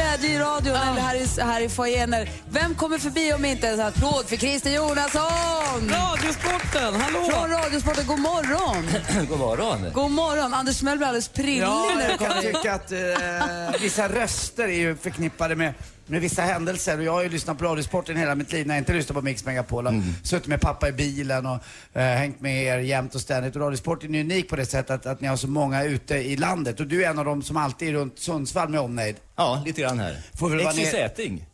[0.00, 2.14] glädje i radion eller här i, här i foajén.
[2.50, 5.90] Vem kommer förbi om inte en applåd för Christer Jonasson?
[5.90, 7.24] Radiosporten, hallå!
[7.30, 8.86] Från Radiosporten, god morgon!
[9.28, 9.86] God morgon.
[9.92, 10.54] God morgon!
[10.54, 14.08] Anders Timell blir alldeles prillig Ja, när du jag kan kommer tycka att eh, vissa
[14.08, 15.74] röster är ju förknippade med,
[16.10, 16.98] med vissa händelser.
[16.98, 19.22] Och jag har ju lyssnat på Radiosporten hela mitt liv när jag inte lyssnat på
[19.22, 19.86] Mix Megapol.
[19.86, 19.92] Och
[20.22, 21.58] Suttit med pappa i bilen och
[21.92, 23.56] eh, hängt med er jämt och ständigt.
[23.56, 26.36] Och Radiosporten är unik på det sättet att, att ni har så många ute i
[26.36, 26.80] landet.
[26.80, 29.16] Och du är en av dem som alltid är runt Sundsvall med omnejd.
[29.36, 30.16] Ja, lite grann här.
[30.38, 31.49] Får vi vara ner-.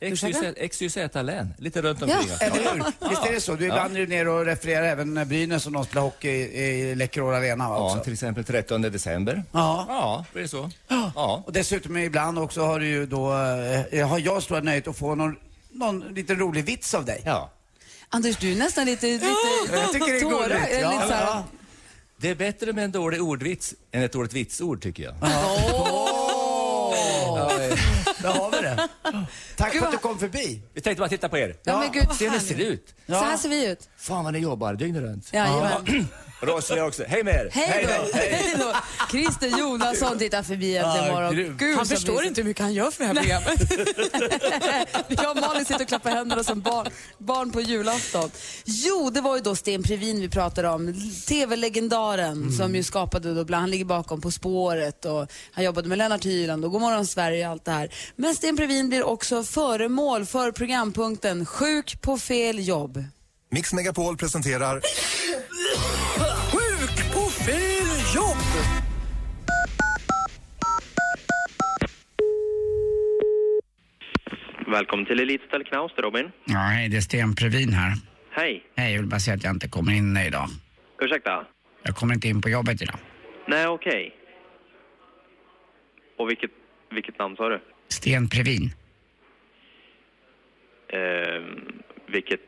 [0.00, 2.28] XYZ-län, lite runt omkring.
[2.40, 3.08] Ja, eller hur?
[3.10, 3.54] Visst är det så?
[3.54, 6.62] Du ibland är du nere och refererar även när Brynäs och någon spelar hockey i,
[6.90, 7.96] i Läkerol Arena va, också.
[7.98, 9.42] Ja, till exempel 13 december.
[9.52, 9.84] Ja.
[9.88, 10.70] Ja, det så?
[11.14, 11.42] Ja.
[11.46, 13.32] Och dessutom ibland också har du ju då,
[13.92, 15.36] eh, har jag stora nöjet att få någon,
[15.72, 17.22] någon liten rolig vits av dig.
[17.24, 17.50] Ja.
[18.08, 19.26] Anders, du är nästan lite, lite
[19.72, 20.48] Jag tycker det är tårar.
[20.48, 20.68] gulligt.
[20.70, 21.44] Eller Ja, lite så här- ja.
[22.16, 25.14] Det är bättre med en dålig ordvits än ett dåligt vitsord, tycker jag.
[28.22, 28.88] Där har vi det.
[29.56, 30.62] Tack för att du kom förbi.
[30.74, 31.56] Vi tänkte bara titta på er.
[31.64, 32.94] Ja, men gud, Se hur ni ser ut.
[33.06, 33.88] Så här ser vi ut.
[33.96, 35.32] Fan vad ni jobbar dygnet runt.
[35.32, 36.06] Jajamän.
[36.42, 37.04] Rossliga också.
[37.08, 37.48] Hej med er.
[37.52, 38.18] Hej då!
[38.18, 38.72] Hej då!
[39.10, 41.34] Christer Jonasson tittar förbi äntligen Ah, morgon.
[41.34, 41.58] grymt.
[41.58, 43.60] Gud, Han förstår inte hur mycket han gör för det här programmet.
[45.22, 46.86] Jag och Malin sitter och klappar händerna som barn,
[47.18, 48.30] barn på julafton.
[48.64, 50.94] Jo, det var ju då Sten Previn vi pratade om.
[51.28, 55.98] TV-legendaren som ju skapade då, bland, han ligger bakom På spåret och han jobbade med
[55.98, 57.94] Lennart Hyland och Godmorgon Sverige och allt det här.
[58.16, 63.04] Men Sten Previn blir också föremål för programpunkten Sjuk på fel jobb.
[63.52, 64.80] Mix Megapol presenterar
[74.70, 76.32] Välkommen till Elitställ Knaust, Robin.
[76.44, 77.92] Ja, hej, det är Sten Previn här.
[78.30, 78.62] Hej.
[78.76, 80.48] Hej, jag vill bara säga att jag inte kommer in idag.
[81.00, 81.46] Ursäkta?
[81.82, 82.96] Jag kommer inte in på jobbet idag.
[83.48, 84.14] Nej, okej.
[86.18, 86.50] Och vilket,
[86.90, 87.60] vilket namn sa du?
[87.88, 88.70] Sten Previn.
[90.88, 91.72] Ehm,
[92.06, 92.40] vilket,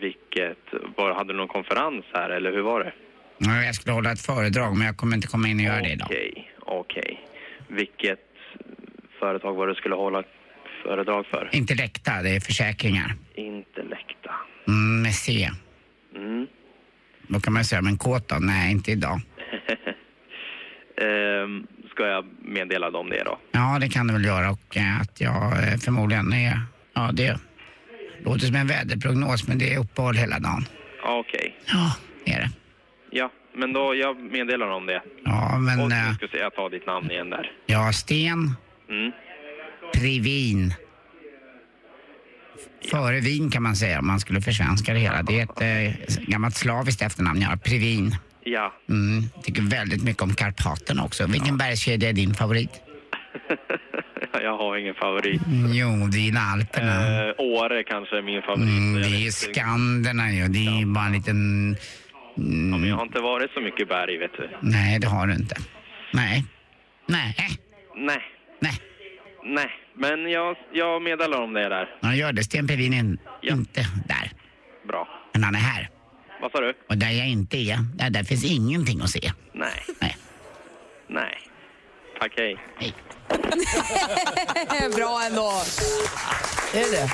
[0.00, 0.58] vilket,
[0.96, 2.92] var, hade du någon konferens här eller hur var det?
[3.38, 5.92] Ja, Jag skulle hålla ett föredrag, men jag kommer inte komma in och göra det
[5.92, 6.06] idag.
[6.10, 7.20] Okej, okej.
[7.68, 8.20] Vilket
[9.18, 10.22] företag var det du skulle hålla
[10.82, 11.48] föredrag för?
[11.52, 13.14] Inte läkta, det är försäkringar.
[13.34, 14.30] Intellekta.
[14.68, 15.50] Mm, med C.
[16.16, 16.46] Mm.
[17.28, 18.36] Då kan man säga, men kåt då?
[18.40, 19.20] Nej, inte idag.
[21.00, 23.38] Ehm, ska jag meddela dem det då?
[23.52, 26.60] Ja, det kan du väl göra och eh, att jag eh, förmodligen är...
[26.94, 27.38] Ja, det
[28.24, 30.64] låter som en väderprognos, men det är uppehåll hela dagen.
[31.04, 31.56] Okej.
[31.66, 32.50] Ja, det är det.
[33.10, 35.02] Ja, men då, jag meddelar dem det.
[35.24, 35.80] Ja, men...
[35.80, 37.52] Och eh, nu ska se, jag tar ditt namn igen där.
[37.66, 38.54] Ja, Sten
[38.90, 39.12] Mm.
[39.92, 40.74] Previn.
[42.90, 45.22] före vin kan man säga om man skulle försvenska det hela.
[45.22, 47.58] Det är ett eh, gammalt slaviskt efternamn, ja.
[47.64, 48.16] Previn.
[48.44, 48.74] Ja.
[48.88, 51.26] Mm, tycker väldigt mycket om Karpaterna också.
[51.26, 52.70] Vilken bergskedja är din favorit?
[54.42, 55.40] Jag har ingen favorit.
[55.72, 57.28] Jo, det är Alperna.
[57.28, 58.68] Eh, Åre kanske är min favorit.
[58.68, 59.30] Mm, det är ju.
[59.30, 60.48] Skanderna ju.
[60.48, 61.76] Det är ju bara en liten...
[62.34, 64.50] Ja, men jag har inte varit så mycket berg, vet du.
[64.60, 65.56] Nej, det har du inte.
[66.12, 66.44] Nej.
[67.06, 67.36] Nej.
[67.96, 68.22] Nej.
[68.60, 68.72] Nej.
[69.44, 69.70] Nej.
[69.94, 71.88] Men jag, jag meddelar om det där.
[72.00, 72.44] Ja, gör det.
[72.44, 73.16] Sten Previn är
[73.52, 74.32] inte där.
[74.88, 75.08] Bra.
[75.32, 75.90] Men han är här.
[76.42, 76.74] Vad sa du?
[76.88, 79.32] Och där jag inte är, där, där finns ingenting att se.
[79.52, 79.84] Nej.
[80.00, 80.16] Nej.
[81.08, 81.38] Nej.
[82.20, 82.56] Tack, hej.
[82.76, 82.94] Hej.
[84.96, 85.52] Bra ändå.
[86.74, 87.10] Är det?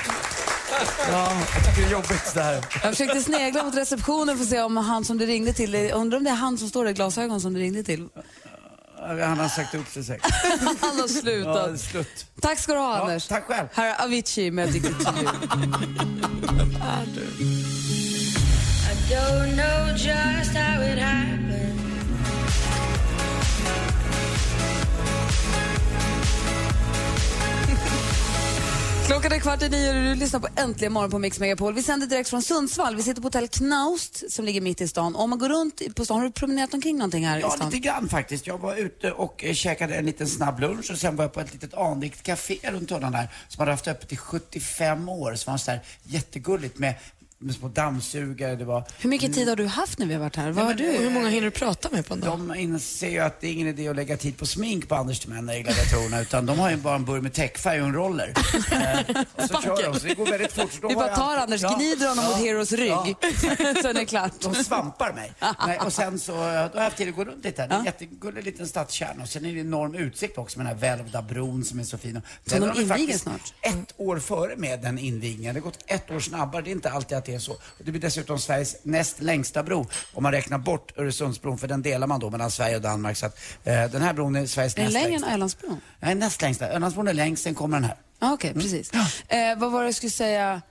[1.11, 2.53] Ja, jag tycker det är jobbigt det här.
[2.83, 6.17] Jag försökte snegla mot receptionen för att se om han som du ringde till, undrar
[6.17, 8.07] om det är han som står där i glasögon som du ringde till.
[9.07, 10.31] Han har sagt upp sig säkert.
[10.81, 11.69] Han har slutat.
[11.71, 12.25] Ja, slut.
[12.41, 13.27] Tack ska du ha, Ja, Anders.
[13.27, 13.67] tack själv.
[13.73, 15.27] Här är Avicii med Addicted to you.
[18.89, 21.46] I don't know just how it happened.
[29.07, 31.73] Klockan är kvart i nio och du lyssnar på Äntligen morgon på Mix Megapol.
[31.73, 32.95] Vi sänder direkt från Sundsvall.
[32.95, 35.15] Vi sitter på hotell Knaust som ligger mitt i stan.
[35.15, 37.69] Om man går runt på stan, har du promenerat omkring någonting här i Ja, stan?
[37.69, 38.47] lite grann faktiskt.
[38.47, 41.39] Jag var ute och eh, käkade en liten snabb lunch och sen var jag på
[41.39, 45.35] ett litet anrikt café runt hörnan där som hade haft öppet i 75 år.
[45.35, 46.93] Som var så där jättegulligt med,
[47.39, 48.55] med små dammsugare.
[48.55, 48.83] Det var...
[48.99, 50.51] Hur mycket tid har du haft när vi har varit här?
[50.51, 50.83] Vad har du?
[50.83, 52.39] Hur många hinner du prata med på en dag?
[52.39, 55.19] De inser ju att det är ingen idé att lägga tid på smink på Anders
[55.19, 58.33] Timell i gladiatorerna utan de har ju bara en burk med täckfärg och en roller.
[58.71, 60.73] eh, och så kör de, så det går väldigt fort.
[60.81, 62.89] Så Vi bara tar alltid- Anders, Ja, gnider honom ja, mot Heroes rygg.
[62.91, 63.05] ja.
[63.81, 64.31] Sen är det klart.
[64.41, 65.31] De svampar mig.
[65.67, 67.69] Nej, och sen så, då har jag haft tid att gå runt lite här.
[67.69, 70.73] Det är en jättegullig liten stadskärna och sen är det enorm utsikt också med den
[70.75, 72.21] här välvda bron som är så fin.
[72.45, 73.53] Den de inviger snart?
[73.61, 75.53] ett år före med den invigningen.
[75.55, 76.61] Det har gått ett år snabbare.
[76.61, 77.57] Det är inte alltid att det är så.
[77.77, 82.07] Det blir dessutom Sveriges näst längsta bro om man räknar bort Öresundsbron för den delar
[82.07, 83.17] man då mellan Sverige och Danmark.
[83.17, 85.33] Så att, eh, den här bron är Sveriges Är den näst längre än längsta.
[85.33, 85.81] Ölandsbron?
[85.99, 86.69] Nej, näst längsta.
[86.69, 87.97] Ölandsbron är längst, sen kommer den här.
[88.19, 88.91] Ah, Okej, precis.
[89.27, 90.61] Eh, vad var det jag skulle säga?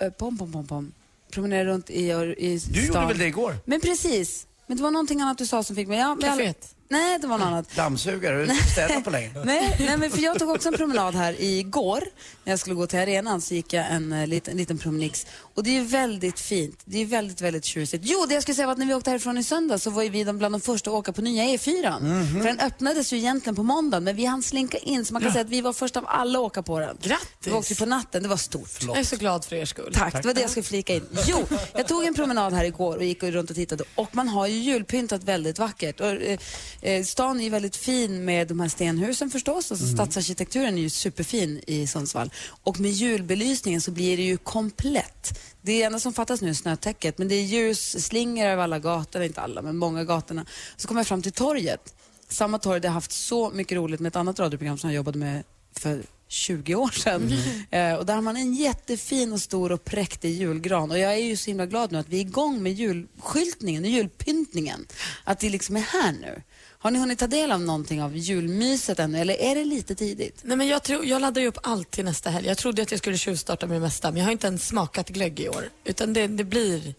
[0.00, 0.92] Eh, pom, pom, pom, pom.
[1.32, 2.72] Promenera runt i, i stan.
[2.72, 3.56] Du gjorde väl det igår?
[3.64, 4.46] Men precis.
[4.66, 5.98] Men det var någonting annat du sa som fick mig...
[5.98, 6.74] Ja, Caféet?
[6.88, 7.66] Nej, det var något annat.
[7.76, 9.30] Dammsugare, har du inte städat på länge?
[9.44, 12.04] Nej, nej men för jag tog också en promenad här igår.
[12.44, 15.26] När jag skulle gå till arenan så gick jag en, eh, liten, liten promenix.
[15.54, 16.80] Och det är ju väldigt fint.
[16.84, 18.04] Det är väldigt, väldigt tjusigt.
[18.06, 20.02] Jo, det jag skulle säga var att när vi åkte härifrån i söndag så var
[20.02, 22.00] ju vi de bland de första att åka på nya E4.
[22.00, 22.40] Mhm.
[22.42, 25.28] För den öppnades ju egentligen på måndagen, men vi hann slinka in så man kan
[25.28, 25.32] Ja.
[25.32, 26.96] säga att vi var först av alla att åka på den.
[27.02, 27.26] Grattis!
[27.40, 28.70] Vi åkte på natten, det var stort.
[28.82, 29.92] Jag är så glad för er skull.
[29.94, 31.06] Tack, det var det jag skulle flika in.
[31.26, 31.38] Jo,
[31.74, 34.56] jag tog en promenad här igår och gick runt och tittade och man har ju
[34.58, 36.00] julpyntat väldigt vackert.
[36.00, 36.38] Och, eh,
[36.82, 40.90] eh, stan är ju väldigt fin med de här stenhusen förstås, alltså stadsarkitekturen är ju
[40.90, 42.30] superfin i Sundsvall.
[42.62, 45.38] Och med julbelysningen så blir det ju komplett.
[45.62, 49.40] Det enda som fattas nu är snötäcket, men det är ljusslingor över alla gator, inte
[49.40, 50.46] alla, men många gatorna.
[50.76, 51.94] Så kommer jag fram till torget.
[52.28, 55.18] Samma torg där jag haft så mycket roligt med ett annat radioprogram som jag jobbade
[55.18, 55.42] med
[55.76, 57.32] för 20 år sedan.
[57.70, 60.90] Eh, och där har man en jättefin och stor och präktig julgran.
[60.90, 63.90] Och jag är ju så himla glad nu att vi är igång med julskyltningen och
[63.90, 64.86] julpyntningen.
[65.24, 66.42] Att det liksom är här nu.
[66.82, 70.40] Har ni hunnit ta del av någonting av julmyset ännu eller är det lite tidigt?
[70.42, 72.46] Nej, men jag, tror, jag laddar ju upp allt till nästa helg.
[72.46, 75.08] Jag trodde att jag skulle tjuvstarta med det mesta, men jag har inte ens smakat
[75.08, 75.70] glögg i år.
[75.84, 76.94] Utan det, det blir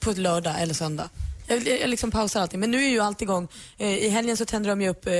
[0.00, 1.10] på lördag eller söndag.
[1.46, 2.60] Jag, jag, jag liksom pausar allting.
[2.60, 3.48] Men nu är ju allt igång.
[3.78, 5.12] Eh, I helgen så tänder de ju upp eh,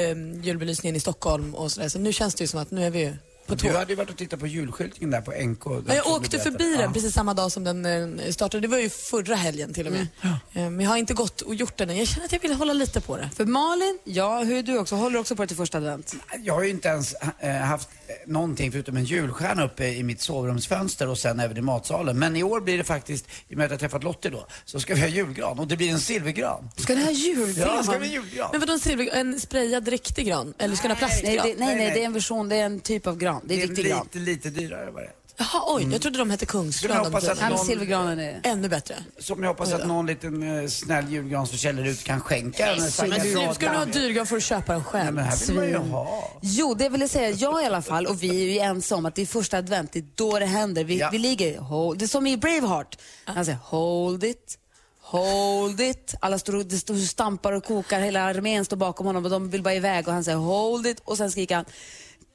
[0.42, 1.88] julbelysningen i Stockholm och sådär.
[1.88, 3.68] Så nu känns det ju som att nu är vi ju på tå.
[3.68, 5.84] Du hade ju varit och tittat på julskyltningen där på NK.
[5.88, 8.60] Ja, jag åkte förbi den precis samma dag som den eh, startade.
[8.60, 10.06] Det var ju förra helgen till och med.
[10.22, 11.96] Eh, Men jag har inte gått och gjort den än.
[11.96, 13.30] Jag känner att jag vill hålla lite på det.
[13.36, 14.94] För Malin, ja, hur är du också?
[14.94, 16.14] Håller du också på det till första advent?
[16.42, 20.20] Jag har ju inte ens äh, haft eh, någonting förutom en julstjärna uppe i mitt
[20.20, 22.18] sovrumsfönster och sen även i matsalen.
[22.18, 24.80] Men i år blir det faktiskt, i och med att jag träffat Lottie då, så
[24.80, 26.70] ska vi ha julgran och det blir en silvergran.
[26.76, 27.68] Ska ni ha julgran?
[27.76, 28.48] Ja, ska vi ha julgran.
[28.52, 30.54] Men vadå en, silver, en sprayad riktig gran?
[30.58, 31.46] Eller ska ni ha Nej, plastgran?
[31.46, 33.33] det, nej, nej, det är en version, det är en typ av gran.
[33.44, 34.02] Det är, riktig gran.
[34.12, 35.10] lite, lite dyrare var det.
[35.36, 36.96] Jaha, oj, jag trodde de hette kungsgran.
[36.96, 38.40] jag hoppas att någon- Silvergranen är...
[38.42, 38.96] Ännu bättre.
[39.18, 42.66] Som jag hoppas att någon liten eh, snäll julgransförsäljare ut kan skänka.
[42.66, 43.54] den Men radan.
[43.54, 45.04] ska du ha dyrgran får du köpa den själv.
[45.04, 46.30] Nej, men här vill man ju ha.
[46.42, 47.30] Jo, det vill jag säga.
[47.30, 49.92] Jag i alla fall, och vi är ju ensamma om att det är första advent,
[49.92, 50.84] det är då det händer.
[50.84, 52.98] Vi, vi ligger, hold, det är som i Braveheart.
[53.24, 54.58] Han säger hold it,
[55.00, 56.14] hold it.
[56.20, 59.30] Alla står och, det står och stampar och kokar, hela armén står bakom honom och
[59.30, 61.64] de vill bara iväg och han säger hold it och sen skriker han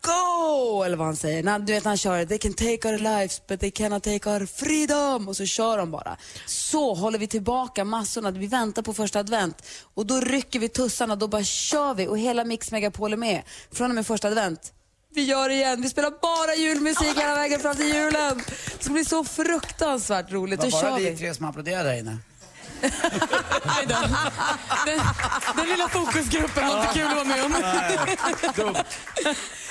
[0.01, 0.83] Go!
[0.83, 1.43] Eller vad han säger.
[1.43, 4.29] När, du vet när han kör They can take our lives but they cannot take
[4.29, 5.27] our freedom.
[5.27, 6.17] Och så kör de bara.
[6.45, 8.31] Så håller vi tillbaka massorna.
[8.31, 9.63] Vi väntar på första advent.
[9.93, 12.07] Och då rycker vi tussarna, då bara kör vi.
[12.07, 13.41] Och hela Mix Megapol är med.
[13.71, 14.73] Från och med första advent.
[15.13, 15.81] Vi gör det igen.
[15.81, 18.41] Vi spelar bara julmusik hela vägen fram till julen.
[18.77, 20.61] Det ska bli så fruktansvärt roligt.
[20.61, 21.17] Det Då var bara kör vi vi.
[21.17, 22.17] tre som applåderade där inne.
[24.85, 24.99] Den,
[25.57, 27.51] den lilla fokusgruppen var inte kul att vara med om.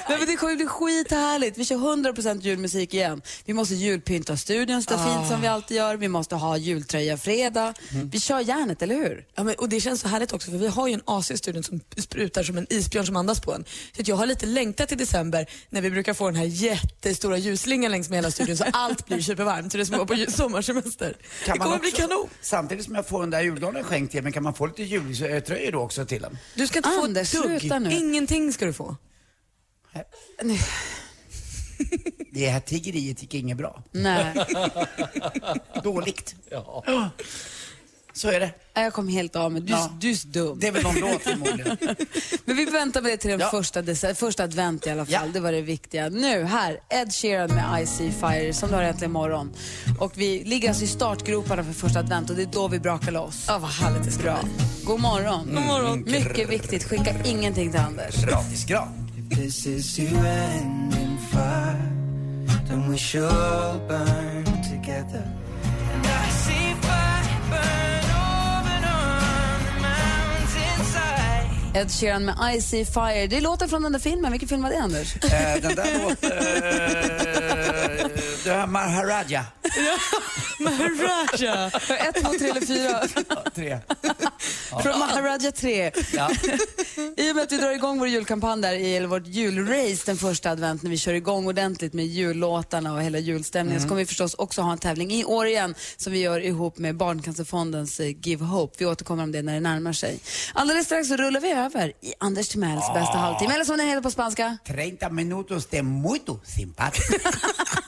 [0.08, 1.58] Nej, men det kommer bli skithärligt.
[1.58, 3.22] Vi kör 100% julmusik igen.
[3.44, 5.04] Vi måste julpynta studion så Ah.
[5.18, 5.96] fint som vi alltid gör.
[5.96, 7.74] Vi måste ha jultröja fredag.
[8.12, 9.24] Vi kör järnet, eller hur?
[9.34, 11.36] Ja, men, och det känns så härligt också för vi har ju en AC i
[11.36, 13.64] studion som sprutar som en isbjörn som andas på en.
[13.96, 17.36] Så att jag har lite längtat till december när vi brukar få den här jättestora
[17.38, 19.72] ljusslingan längs med hela studion så allt blir supervarmt.
[19.72, 21.16] Så det är som att vara på sommarsemester.
[21.46, 22.28] det man kommer bli också- kanon.
[22.40, 25.72] Samtidigt som jag får den där julgranen skänkt till mig, kan man få lite jultröjor
[25.72, 26.38] då också till den?
[26.54, 27.60] Du ska inte Anders, få ett dugg.
[27.60, 27.90] sluta nu.
[27.90, 28.96] Ingenting ska du få.
[32.32, 33.82] Det här tiggeriet gick inget bra.
[33.92, 34.34] Nej.
[35.82, 36.34] Dåligt.
[36.50, 36.84] Ja.
[38.18, 38.50] Så är det.
[38.74, 39.62] Jag kom helt av mig.
[39.62, 39.90] Du, Ja.
[40.00, 40.58] du är så dum.
[40.60, 41.76] Det är väl någon låt förmodligen.
[42.44, 43.50] Men vi väntar med det till den Ja.
[43.50, 43.82] första,
[44.14, 45.12] första advent i alla fall.
[45.12, 45.20] Ja.
[45.32, 46.08] Det var det viktiga.
[46.08, 49.50] Nu, här, Ed Sheeran med I See Fire som du har äntligen imorgon.
[49.98, 53.12] Och vi ligger alltså i startgroparna för första advent och det är då vi brakar
[53.12, 53.44] loss.
[53.48, 54.38] Ja, vad härligt det ska Bra.
[54.84, 55.46] God morgon.
[55.54, 56.00] God morgon.
[56.06, 58.14] Mycket viktigt, skicka ingenting till Anders.
[58.24, 59.10] Gratisgran.
[59.30, 61.82] This is to end in fire.
[62.68, 65.28] Then we shall all burn together.
[71.74, 73.26] Ed Sheeran med I See Fire.
[73.26, 74.32] Det är låten från den där filmen.
[74.32, 75.16] Vilken film var det, Anders?
[75.16, 76.32] Eh, den där låten...
[76.32, 76.38] Eh,
[78.44, 79.44] det här Maharaja.
[80.60, 81.66] Maharaja.
[81.66, 83.08] Ett, två, tre eller fyra?
[83.54, 83.78] Tre.
[84.82, 85.92] Från Maharaja 3.
[86.12, 86.30] Ja.
[87.16, 90.16] I och med att vi drar igång vår julkampanj där i eller vårt julrace den
[90.16, 94.06] första advent när vi kör igång ordentligt med jullåtarna och hela julstämningen så kommer vi
[94.06, 98.14] förstås också ha en tävling i år igen som vi gör ihop med Barncancerfondens eh,
[98.22, 98.74] Give Hope.
[98.78, 100.20] Vi återkommer om det när det närmar sig.
[100.54, 104.02] Alldeles strax så rullar vi över i Anders Timells bästa halvtimme, eller som den heter
[104.02, 104.58] på spanska.
[104.66, 107.18] 30 minutos de muito simpático.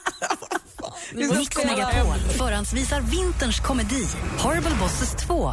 [1.15, 4.07] Mix Megapol förhandsvisar vinterns komedi
[4.39, 5.53] Horrible Bosses 2.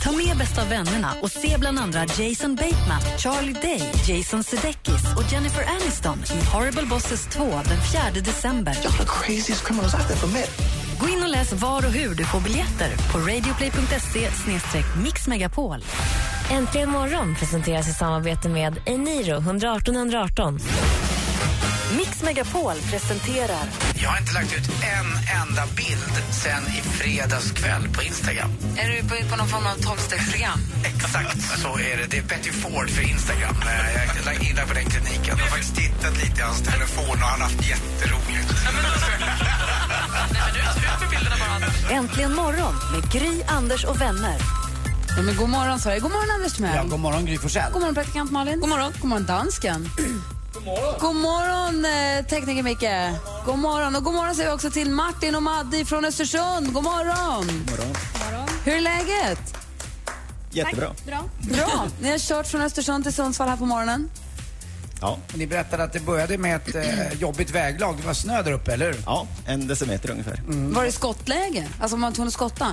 [0.00, 5.32] Ta med bästa vännerna och se bland andra Jason Bateman, Charlie Day, Jason Sudeikis och
[5.32, 7.80] Jennifer Aniston i Horrible Bosses 2 den
[8.14, 8.74] 4 december.
[9.06, 10.50] Craziest criminals I've ever met.
[11.00, 14.30] Gå in och läs var och hur du får biljetter på radioplay.se
[15.02, 15.84] mixmegapol.
[16.50, 20.58] Äntligen morgon presenteras i samarbete med Eniro 118 118.
[21.96, 25.06] Mix Megapol presenterar Jag har inte lagt ut en
[25.42, 28.50] enda bild sen i fredags kväll på Instagram.
[28.76, 30.60] Är du på, på någon form av tolvstegsprogram?
[30.84, 32.06] Exakt så är det.
[32.10, 33.56] Det är Betty Ford för Instagram.
[33.62, 35.24] Eh, Jag är inne på den kliniken.
[35.38, 38.52] Jag har faktiskt tittat lite i hans telefon och han har haft jätteroligt.
[41.90, 44.36] Äntligen morgon med Gry, Anders och vänner.
[45.16, 46.00] Ja, men god morgon Sverige.
[46.00, 46.76] God morgon Anders Timell.
[46.76, 47.72] Ja, god morgon Gry Forssell.
[47.72, 48.60] God morgon praktikant Malin.
[48.60, 48.92] God morgon.
[49.00, 49.88] God morgon dansken.
[50.64, 50.94] God morgon.
[51.00, 53.18] God morgon eh, tekniker Micke.
[53.46, 53.96] God morgon.
[53.96, 56.72] Och god morgon säger vi också till Martin och Maddi från Östersund.
[56.72, 57.46] God morgon.
[57.70, 58.46] morgon.
[58.64, 59.54] Hur är läget?
[60.50, 60.94] Jättebra.
[61.06, 61.24] Bra.
[61.40, 61.86] Bra.
[62.00, 64.10] Ni har kört från Östersund till Sundsvall här på morgonen.
[65.00, 65.18] Ja.
[65.34, 67.96] Ni berättade att det började med ett eh, jobbigt väglag.
[68.00, 69.02] Det var snö där uppe, eller hur?
[69.06, 70.42] ja, en decimeter ungefär.
[70.46, 71.68] Var det skottläge?
[71.80, 72.66] Alltså man tvungen att skotta?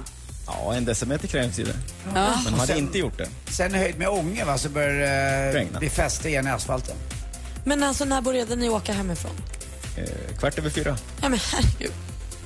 [0.47, 1.75] Ja, en decimeter krävs ju det.
[2.15, 2.29] Ja.
[2.43, 3.27] Men de hade sen- inte gjort det.
[3.51, 6.95] Sen höjd med Ånge va, så började det eh, bli fäste igen i asfalten.
[7.69, 9.31] Men alltså när började ni åka hemifrån?
[9.97, 10.97] Eh, kvart över fyra.
[11.21, 11.91] Ja men herregud.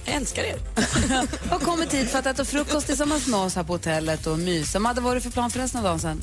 [0.05, 0.59] Jag älskar er.
[1.49, 4.79] Har kommit hit för att äta frukost tillsammans med oss här på hotellet och mysa.
[4.79, 6.21] Madde, vad har du för plan för resten av dagen sen?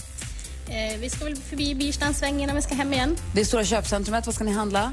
[0.69, 3.17] Eh, vi ska väl förbi Birsta en sväng innan vi ska hem igen.
[3.35, 4.27] Det är stora köpcentrumet.
[4.27, 4.93] Vad ska ni handla?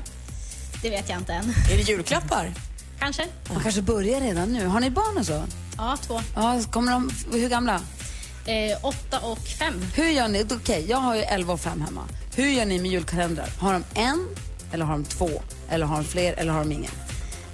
[0.82, 1.54] Det vet jag inte än.
[1.72, 2.54] Är det julklappar?
[3.00, 3.28] Kanske.
[3.54, 4.66] Man kanske börjar redan nu.
[4.66, 5.44] Har ni barn och så?
[5.78, 6.22] Ja, två.
[6.36, 7.82] Ja, kommer de, hur gamla?
[8.46, 9.86] Eh, åtta och fem.
[9.96, 10.46] Hur gör ni?
[10.52, 12.02] Okej, jag har ju 11 och 5 hemma.
[12.38, 13.50] Hur gör ni med julkalendrar?
[13.60, 14.28] Har de en,
[14.72, 15.30] eller har de två,
[15.70, 16.92] eller har de fler, eller har de ingen?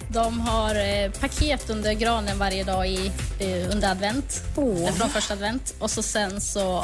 [0.07, 4.43] De har eh, paket under granen varje dag i, eh, under advent.
[4.57, 5.75] Eh, Från första advent.
[5.79, 6.83] Och så sen så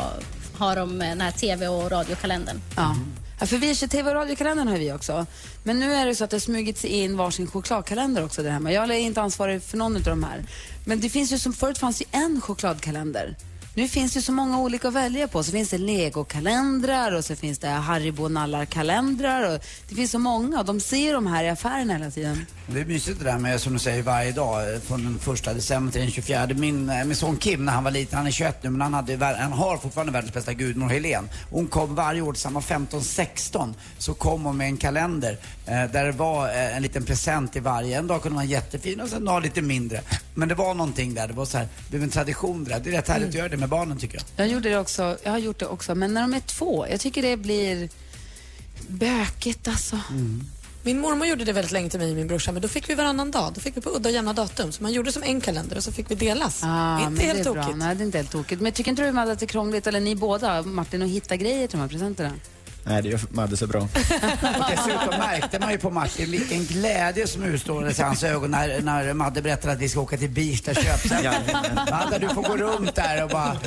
[0.57, 2.61] har de eh, den här tv och radiokalendern.
[2.75, 2.95] Ja.
[3.39, 5.25] Ja, för vi kör tv och radiokalendern har vi också.
[5.63, 8.49] Men nu är det så att det har smugit sig in varsin chokladkalender också där
[8.49, 8.71] hemma.
[8.71, 10.43] Jag är inte ansvarig för någon av de här.
[10.85, 13.35] Men det finns ju som förut fanns ju en chokladkalender.
[13.73, 15.43] Nu finns det så många olika att välja på.
[15.43, 19.55] Så finns det legokalendrar och så finns det Haribo nallar-kalendrar.
[19.55, 22.45] Och det finns så många och de ser de här i affären hela tiden.
[22.67, 25.53] Det är mysigt det där med, som du säger, varje dag eh, från den första
[25.53, 26.47] december till den 24.
[26.55, 28.93] Min, eh, min son Kim, när han var liten, han är 21 nu, men han,
[28.93, 31.29] hade, han har fortfarande världens bästa gudmor Helen.
[31.49, 36.11] Hon kom varje år tillsammans 15-16 så kom hon med en kalender eh, där det
[36.11, 37.97] var eh, en liten present i varje.
[37.97, 40.01] En dag kunde man vara jättefin och sen en dag lite mindre.
[40.33, 42.79] Men det var någonting där, det var så här, det blev en tradition det där.
[42.79, 44.45] Det är rätt härligt att göra det med barnen tycker jag.
[44.45, 46.99] Jag, gjorde det också, jag har gjort det också, men när de är två, jag
[46.99, 47.89] tycker det blir...
[48.87, 49.99] Bökigt alltså.
[50.83, 52.95] Min mormor gjorde det väldigt länge till mig och min brorsa, men då fick vi
[52.95, 53.53] varannan dag.
[53.53, 54.71] Då fick vi på udda och jämna datum.
[54.71, 56.61] Så man gjorde som en kalender och så fick vi delas.
[56.63, 57.63] Ah, inte men helt det är bra.
[57.63, 57.77] tokigt.
[57.79, 58.61] Nej, det är inte helt tokigt.
[58.61, 61.35] Men tycker inte du Madde att det är krångligt, eller ni båda, Martin, att hitta
[61.35, 62.31] grejer till de här presenterna?
[62.89, 63.81] Nej, det gör Madde så bra.
[63.81, 63.89] Och
[64.69, 69.13] dessutom märkte man ju på Martin vilken glädje som utstrålades i hans ögon när, när
[69.13, 71.33] Madde berättade att vi ska åka till Birsta köpcentrum.
[71.91, 73.57] Madde, du får gå runt där och bara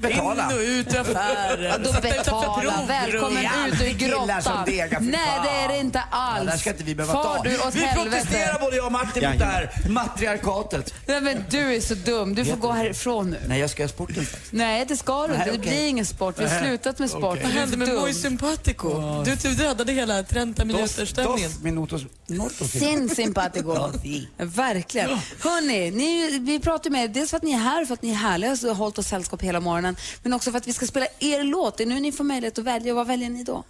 [0.00, 0.50] betala.
[0.52, 1.82] In och ut ur affären.
[1.82, 2.72] Då betala.
[2.88, 4.64] Välkommen ut ur grottan.
[4.66, 6.44] degar, Nej, det är det inte alls.
[6.44, 7.42] Ja, där ska inte vi behöva Far ta.
[7.42, 8.10] du åt vi helvete.
[8.10, 10.94] protesterar både jag och Martin mot det här matriarkatet.
[11.06, 12.34] Nej, men du är så dum.
[12.34, 13.38] Du får gå härifrån nu.
[13.48, 14.52] Nej, jag ska göra sporten faktiskt.
[14.52, 15.52] Nej, det ska du Nej, inte.
[15.52, 16.34] Det blir ingen sport.
[16.38, 17.22] Vi har slutat med sport.
[17.22, 17.96] Vad Du är hände med dum.
[18.38, 19.22] Simpatico?
[19.24, 21.50] Du, du räddade hela 30 minuters stämningen.
[21.50, 22.70] Dos minutos, notos.
[22.70, 23.74] Sin simpatico.
[23.74, 23.92] Ja.
[24.36, 25.10] Verkligen.
[25.40, 28.10] Hörni, ni, vi pratar med er dels för att ni är här, för att ni
[28.10, 30.86] är härliga och har hållit oss sällskap hela morgonen, men också för att vi ska
[30.86, 31.76] spela er låt.
[31.76, 32.94] Det är nu ni får möjlighet att välja.
[32.94, 33.64] Vad väljer ni då?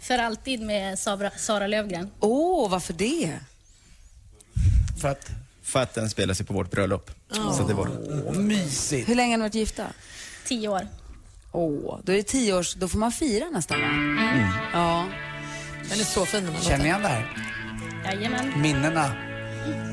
[0.00, 2.10] För alltid med Sara, Sara Lövgren.
[2.20, 3.38] Åh, varför det?
[5.00, 5.30] För att?
[5.62, 7.10] För att den spelar sig på vårt bröllop.
[7.30, 7.90] Så det var
[8.26, 9.08] Åh, mysigt.
[9.08, 9.86] Hur länge har ni varit gifta?
[10.44, 10.88] Tio år.
[11.56, 13.86] Åh, då är det tio års, då får man fira nästan va?
[14.72, 15.04] Ja.
[15.90, 17.24] Den är så fin den här Känner igen det här?
[18.04, 18.52] Jajamän.
[18.60, 19.12] Minnena.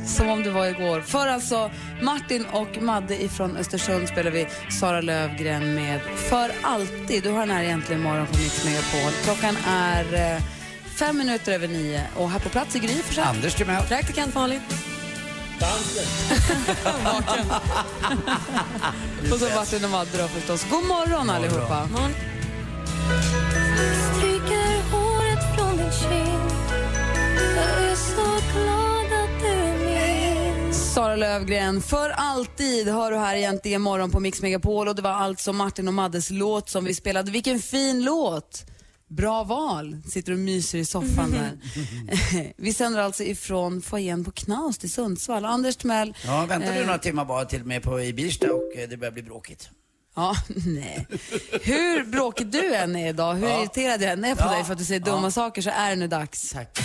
[0.08, 1.02] Som om det var igår.
[1.02, 1.72] För alltså
[2.02, 4.48] Martin och Madde ifrån Östersund spelar vi
[4.80, 7.24] Sara Lövgren med För alltid.
[7.24, 9.12] Du har den här egentligen imorgon på Mix Megapol.
[9.24, 10.44] Klockan är eh,
[10.96, 13.28] fem minuter över nio och här på plats i Gry Forssell.
[13.28, 13.84] Anders Timell.
[13.84, 14.62] Praktikant Malin.
[15.64, 17.46] Vaken.
[19.32, 20.66] Och så Martin och Madde då förstås.
[20.70, 21.88] God morgon allihopa.
[21.92, 22.14] Morgon.
[24.12, 26.52] Stryker håret från din kind
[27.56, 33.36] Jag är så glad att du är min Sara Lövgren, för alltid hör du här
[33.36, 36.94] egentligen imorgon på Mix Megapol och det var alltså Martin och Maddes låt som vi
[36.94, 37.32] spelade.
[37.32, 38.73] Vilken fin låt!
[39.16, 39.98] Bra val.
[40.10, 41.58] Sitter och myser i soffan där.
[42.58, 45.46] vi sänder alltså ifrån foajén på Knaust i Sundsvall.
[45.46, 46.14] Anders Timell.
[46.26, 48.98] Ja, väntar du eh, några timmar bara till mig på i Birsta och eh, det
[48.98, 49.70] börjar bli bråkigt.
[50.16, 51.08] Ja, nej.
[51.64, 53.60] Hur bråkig du än är idag, hur Ja.
[53.60, 54.52] irriterad jag än är på Ja.
[54.52, 55.32] dig för att du säger dumma Ja.
[55.32, 56.52] saker så är det nu dags.
[56.52, 56.80] Tack.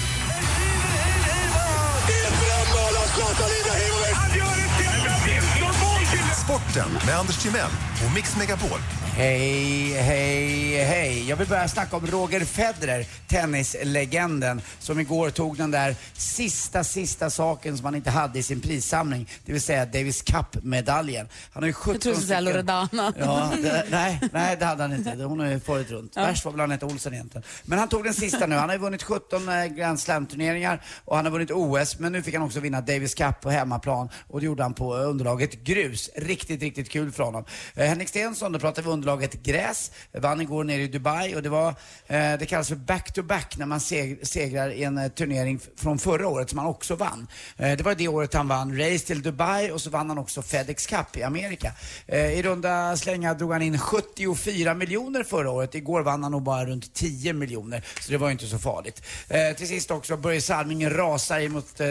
[6.79, 7.71] Sporten med Anders Timell
[8.07, 8.79] och Mix Megapol.
[9.19, 11.29] Hej, hej, hej.
[11.29, 17.31] Jag vill börja snacka om Roger Federer, tennislegenden, som igår tog den där sista, sista
[17.31, 21.29] saken som han inte hade i sin prissamling, det vill säga Davis Cup-medaljen.
[21.53, 23.13] Han har ju 17 Jag trodde du skulle säga Loredana.
[23.19, 25.25] Ja, det, nej, nej, det hade han inte.
[25.25, 26.13] Hon har ju farit runt.
[26.17, 26.23] Ja.
[26.23, 27.45] Värst var väl Anette Olsen egentligen.
[27.65, 28.55] Men han tog den sista nu.
[28.55, 32.23] Han har ju vunnit 17 eh, Grand Slam-turneringar och han har vunnit OS, men nu
[32.23, 35.65] fick han också vinna Davis Cup på hemmaplan och det gjorde han på eh, underlaget
[35.65, 36.11] grus.
[36.17, 37.45] Riktigt, riktigt kul för honom.
[37.75, 41.43] Eh, Henrik Stenson, då pratar vi underlaget gräs, eh, vann igår nere i Dubai och
[41.43, 41.69] det var,
[42.07, 46.29] eh, det kallas för back-to-back när man seg segrar i en eh, turnering från förra
[46.29, 47.27] året som han också vann.
[47.57, 50.43] Eh, det var det året han vann race till Dubai och så vann han också
[50.43, 51.73] Fedex Cup i Amerika.
[52.07, 55.75] Eh, I runda slängar drog han in 74 miljoner förra året.
[55.75, 59.03] Igår vann han nog bara runt 10 miljoner, så det var ju inte så farligt.
[59.29, 61.87] Eh, till sist också, Börje Salming rasar emot eh,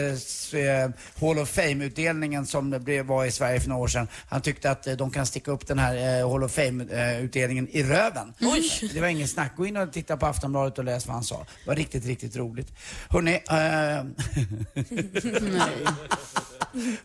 [0.60, 4.08] eh, Hall of Fame-utdelningen som det blev- var i Sverige för några år sedan.
[4.28, 7.82] Han tyckte att eh, de kan sticka upp den här eh, Hall of Fame-utdelningen i
[7.82, 8.34] röven.
[8.40, 8.90] Oj!
[8.94, 9.56] Det var ingen snack.
[9.56, 11.38] Gå in och titta på Aftonbladet och läs vad han sa.
[11.38, 12.72] Det var riktigt, riktigt roligt.
[13.08, 13.56] Hörrni, eh,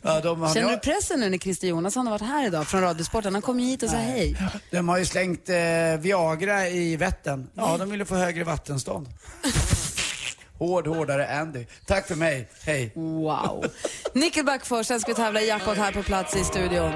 [0.02, 0.22] ja,
[0.54, 3.34] Känner du pressen nu när Christer Jonasson har varit här idag från Radiosporten?
[3.34, 4.38] Han kom ju hit och sa hej.
[4.72, 5.56] De har ju slängt eh,
[6.00, 7.48] Viagra i Vättern.
[7.54, 9.08] Ja, de ville få högre vattenstånd.
[10.64, 11.66] Hård, hårdare Andy.
[11.86, 12.48] Tack för mig.
[12.66, 12.92] Hej.
[12.96, 13.66] Wow.
[14.14, 16.92] Nickelback först, sen ska vi tävla i jackpot här på plats i studion.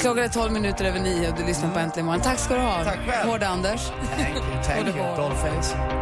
[0.00, 2.22] Klockan är 12 minuter över nio och du lyssnar på Äntligen morgon.
[2.22, 2.84] Tack ska du ha.
[2.84, 3.30] Tack själv.
[3.30, 3.80] Hårda Anders.
[4.16, 5.16] Thank you, thank you.
[5.16, 6.01] Dollface.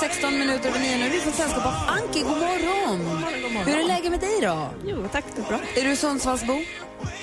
[0.00, 1.08] 16 minuter över nio nu.
[1.08, 2.20] Vi får sällskap av Anki.
[2.22, 3.06] God morgon.
[3.66, 4.70] Hur är läget med dig då?
[4.86, 5.24] Jo, tack.
[5.36, 5.60] Det är bra.
[5.76, 6.52] Är du Sundsvallsbo?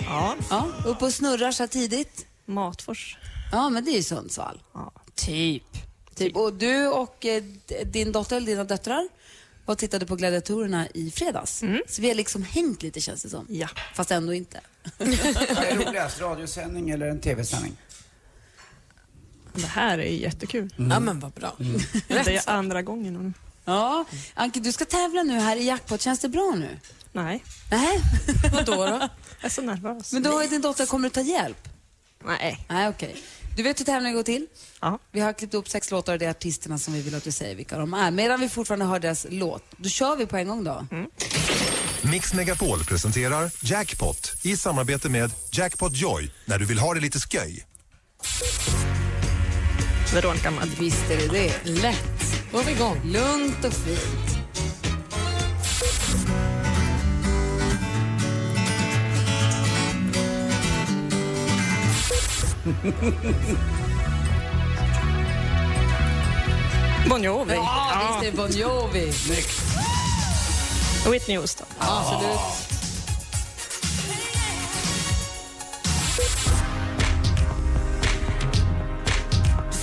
[0.05, 0.35] Ja.
[0.49, 0.67] Ja.
[0.85, 2.25] Uppe och snurrar så här tidigt?
[2.45, 3.17] Matfors.
[3.51, 4.61] Ja, men det är ju Sundsvall.
[4.73, 4.91] Ja.
[5.15, 5.63] Typ.
[6.15, 6.35] typ.
[6.35, 7.43] Och du och eh,
[7.85, 9.09] din dotter, eller dina döttrar,
[9.65, 11.63] var och tittade på Gladiatorerna i fredags.
[11.87, 13.45] Så vi har liksom hängt lite känns det som.
[13.49, 13.67] Ja.
[13.95, 14.59] Fast ändå inte.
[14.97, 17.77] Vad är roligast, radiosändning eller en tv-sändning?
[19.61, 20.73] Det här är jättekul.
[20.75, 21.55] Ja, men vad bra.
[22.07, 23.33] Det är andra gången nu.
[23.65, 26.01] Ja, Anke, du ska tävla nu här i jackpot.
[26.01, 26.79] Känns det bra nu?
[27.11, 27.43] Nej.
[27.71, 27.99] Nej.
[28.53, 28.75] Vad då?
[28.75, 28.81] då?
[28.81, 29.09] Jag
[29.41, 30.13] är så nervös.
[30.13, 31.69] Men då har ju din dotter, kommer du ta hjälp?
[32.25, 32.65] Nej.
[32.69, 33.23] Nej, okej.
[33.57, 34.47] Du vet hur tävlingen går till?
[34.81, 34.99] Ja.
[35.11, 37.31] Vi har klippt upp sex låtar och det är artisterna som vi vill att du
[37.31, 38.11] säger vilka de är.
[38.11, 40.85] Medan vi fortfarande hör deras låt, då kör vi på en gång då.
[42.01, 47.19] Mix Megapol presenterar Jackpot i samarbete med Jackpot Joy när du vill ha det lite
[47.19, 47.65] sköj.
[50.13, 50.75] Veronica Maggio.
[50.79, 51.53] Visst är det det.
[51.63, 52.43] Lätt.
[52.51, 53.01] Då är vi igång.
[53.03, 54.39] Lugnt och fint.
[67.09, 67.53] Bon Jovi.
[67.53, 69.13] Ja, visst är det Bon Jovi.
[69.13, 69.61] Snyggt.
[71.11, 71.67] Whitney Houston.
[71.79, 72.68] Absolut.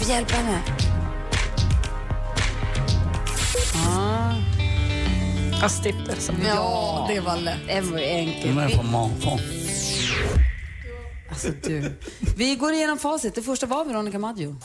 [0.08, 0.62] Hjälpa henne.
[3.74, 4.34] Ah.
[5.60, 6.30] Ja, Stipples.
[6.46, 7.66] Ja, det var lätt.
[7.66, 8.54] Det var enkelt.
[8.54, 9.40] Nu är på månfond.
[11.28, 11.98] alltså du.
[12.36, 13.34] Vi går igenom facit.
[13.34, 14.56] Det första var Veronica Maggio.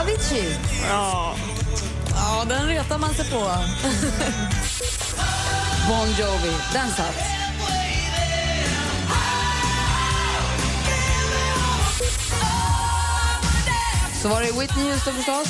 [0.00, 0.56] Avicii.
[0.88, 1.34] Ja.
[2.10, 3.50] Ja, den retar man sig på.
[5.88, 6.52] Bon Jovi.
[6.72, 7.14] Den satt.
[14.22, 15.48] Så var det Whitney Houston förstås.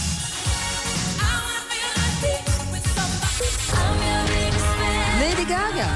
[5.21, 5.89] Lady Gaga.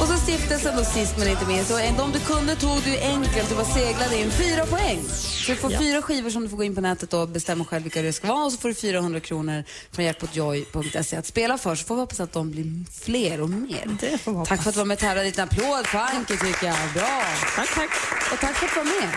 [0.00, 1.70] Och så stiftelsen då sist men inte minst.
[1.70, 3.48] Och de du kunde tog du enkelt.
[3.48, 5.00] Du var seglade in fyra poäng.
[5.46, 5.78] Så du får Ja.
[5.78, 8.28] fyra skivor som du får gå in på nätet och bestämma själv vilka det ska
[8.28, 8.44] vara.
[8.44, 11.74] Och så får du 400 kronor från jackpotjoy.se att spela för.
[11.74, 12.64] Så får vi hoppas att de blir
[13.04, 13.96] fler och mer.
[14.00, 14.48] Det får hoppas.
[14.48, 15.28] Tack för att du var med och tävlade.
[15.28, 16.76] En applåd för Anki tycker jag.
[16.94, 17.22] Bra.
[17.56, 17.90] Tack, tack.
[18.32, 19.14] Och tack för att du var med.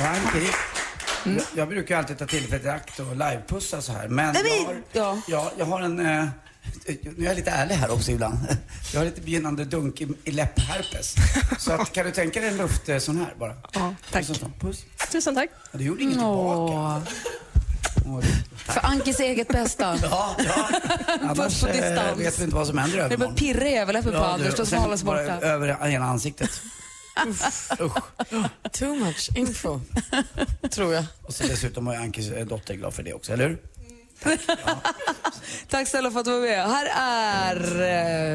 [0.00, 0.48] Ja, Anki,
[1.24, 4.08] jag, jag brukar alltid ta tillfället i akt och livepussa så här.
[4.08, 5.20] Men jag har, ja.
[5.28, 6.06] ja, jag har en...
[6.06, 6.24] Eh,
[7.16, 8.38] nu är jag lite ärlig här också ibland.
[8.92, 11.14] Jag har lite begynnande dunk i, i läppherpes.
[11.58, 13.54] Så att, kan du tänka dig en luft eh, sån här bara?
[13.72, 14.24] Ja, tack.
[14.26, 14.34] Så.
[14.60, 14.84] Puss.
[15.12, 15.50] Tusen tack.
[15.72, 17.02] Ja, du gjorde inget tillbaka.
[18.06, 18.20] Åh,
[18.56, 19.98] För Ankis eget bästa.
[20.02, 20.68] Ja, ja.
[21.22, 22.20] Annars Puss på eh, distans.
[22.20, 23.34] vet vi inte vad som händer i Det övermorgon.
[23.34, 24.54] pirra i överläppen på Ja, Anders.
[24.54, 25.20] Då smalas borta.
[25.40, 26.50] Över hela ansiktet.
[28.72, 29.80] Too much info,
[30.70, 31.04] tror jag.
[31.22, 33.58] Och så dessutom var Ankis dotter glad för det också, eller hur?
[35.68, 36.64] Tack snälla för att du var med.
[36.70, 37.56] Här är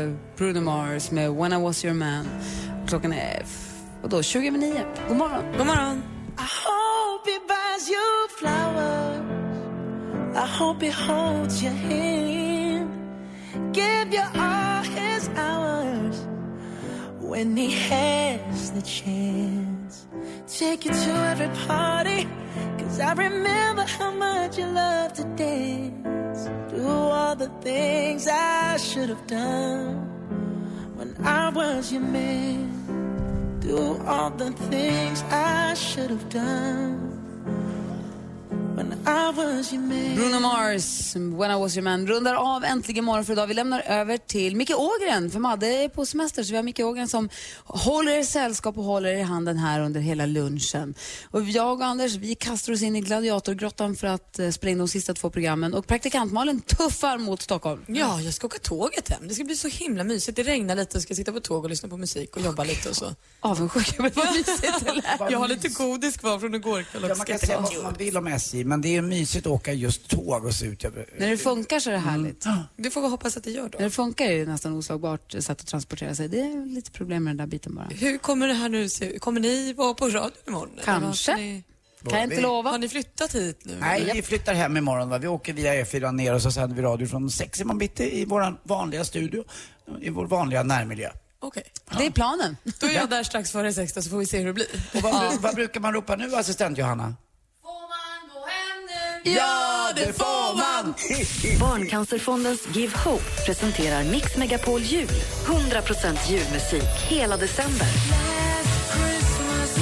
[0.05, 2.27] eh, Bruno Mars med When I was your man.
[2.87, 4.85] Klockan är f- vadå, 20 över 9.
[5.07, 5.43] God morgon.
[5.57, 6.03] God morgon.
[6.37, 9.23] I hope he buys you flowers.
[10.35, 12.89] I hope he holds your hand.
[13.73, 16.25] Give you all his hours
[17.21, 20.07] when he has the chance.
[20.59, 22.27] Take you to every party.
[22.93, 26.47] Cause I remember how much you loved to dance.
[26.69, 29.95] Do all the things I should have done
[30.95, 33.57] when I was your man.
[33.61, 37.02] Do all the things I should have done
[40.15, 43.47] Bruno Mars, When I was your man, rundar av äntligen morgon för idag.
[43.47, 46.43] Vi lämnar över till Micke Ågren, för Madde är på semester.
[46.43, 47.29] Så vi har Micke Ågren som
[47.65, 50.93] håller er sällskap och håller er i handen här under hela lunchen.
[51.31, 54.77] Och jag och Anders, vi kastar oss in i gladiatorgrottan för att eh, spela in
[54.77, 55.73] de sista två programmen.
[55.73, 57.81] Och praktikant Malin tuffar mot Stockholm.
[57.87, 59.27] Ja, jag ska åka tåget hem.
[59.27, 60.35] Det ska bli så himla mysigt.
[60.35, 62.89] Det regnar lite, jag ska sitta på tåg och lyssna på musik och jobba lite
[62.89, 63.05] och så.
[63.39, 65.31] Avundsjuk, men vad mysigt det lät.
[65.31, 67.93] Jag har lite godis kvar från igår kväll Ja, man ska kan säga vad man
[67.93, 70.83] vill om SJ, men det är mysigt att åka just tåg och se ut.
[71.17, 72.45] När det funkar så är det härligt.
[72.75, 73.77] Du får hoppas att det gör då.
[73.77, 76.27] När det funkar är det nästan oslagbart sätt att transportera sig.
[76.27, 77.85] Det är lite problem med den där biten bara.
[77.85, 79.21] Hur kommer det här nu se ut?
[79.21, 80.69] Kommer ni vara på radio imorgon?
[80.83, 81.31] Kanske.
[82.09, 82.69] Kan jag inte lova.
[82.69, 83.77] Har ni flyttat hit nu?
[83.79, 85.09] Nej, vi flyttar hem imorgon.
[85.09, 85.17] Va?
[85.17, 88.25] Vi åker via E4 ner och så sänder vi radio från sex i bitti i
[88.25, 89.43] vår vanliga studio,
[90.01, 91.09] i vår vanliga närmiljö.
[91.39, 91.63] Okej.
[91.97, 92.57] Det är planen.
[92.79, 94.67] Då är jag där strax före sex då, så får vi se hur det blir.
[94.93, 97.15] Och vad, vad brukar man ropa nu, assistent Johanna?
[99.25, 100.93] Ja, det får man!
[101.59, 105.07] Barncancerfondens Give Hope presenterar Mix Megapol Jul.
[105.45, 107.87] 100% julmusik hela december.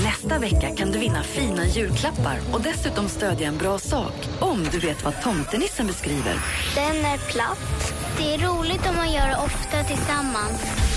[0.03, 4.79] Nästa vecka kan du vinna fina julklappar och dessutom stödja en bra sak om du
[4.79, 6.35] vet vad tomtenissen beskriver.
[6.75, 7.93] Den är platt.
[8.17, 10.90] Det är roligt om man gör det ofta tillsammans.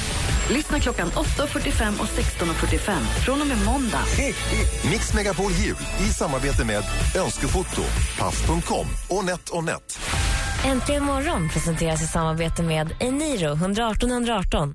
[0.51, 4.03] Lyssna klockan 8.45 och 16.45 från och med måndag.
[4.91, 6.85] Mix Megapol Jul i samarbete med
[7.25, 7.83] Önskefoto,
[8.19, 9.99] Paff.com och NetOnNet.
[10.65, 14.75] Äntligen morgon presenteras i samarbete med Eniro 118 118.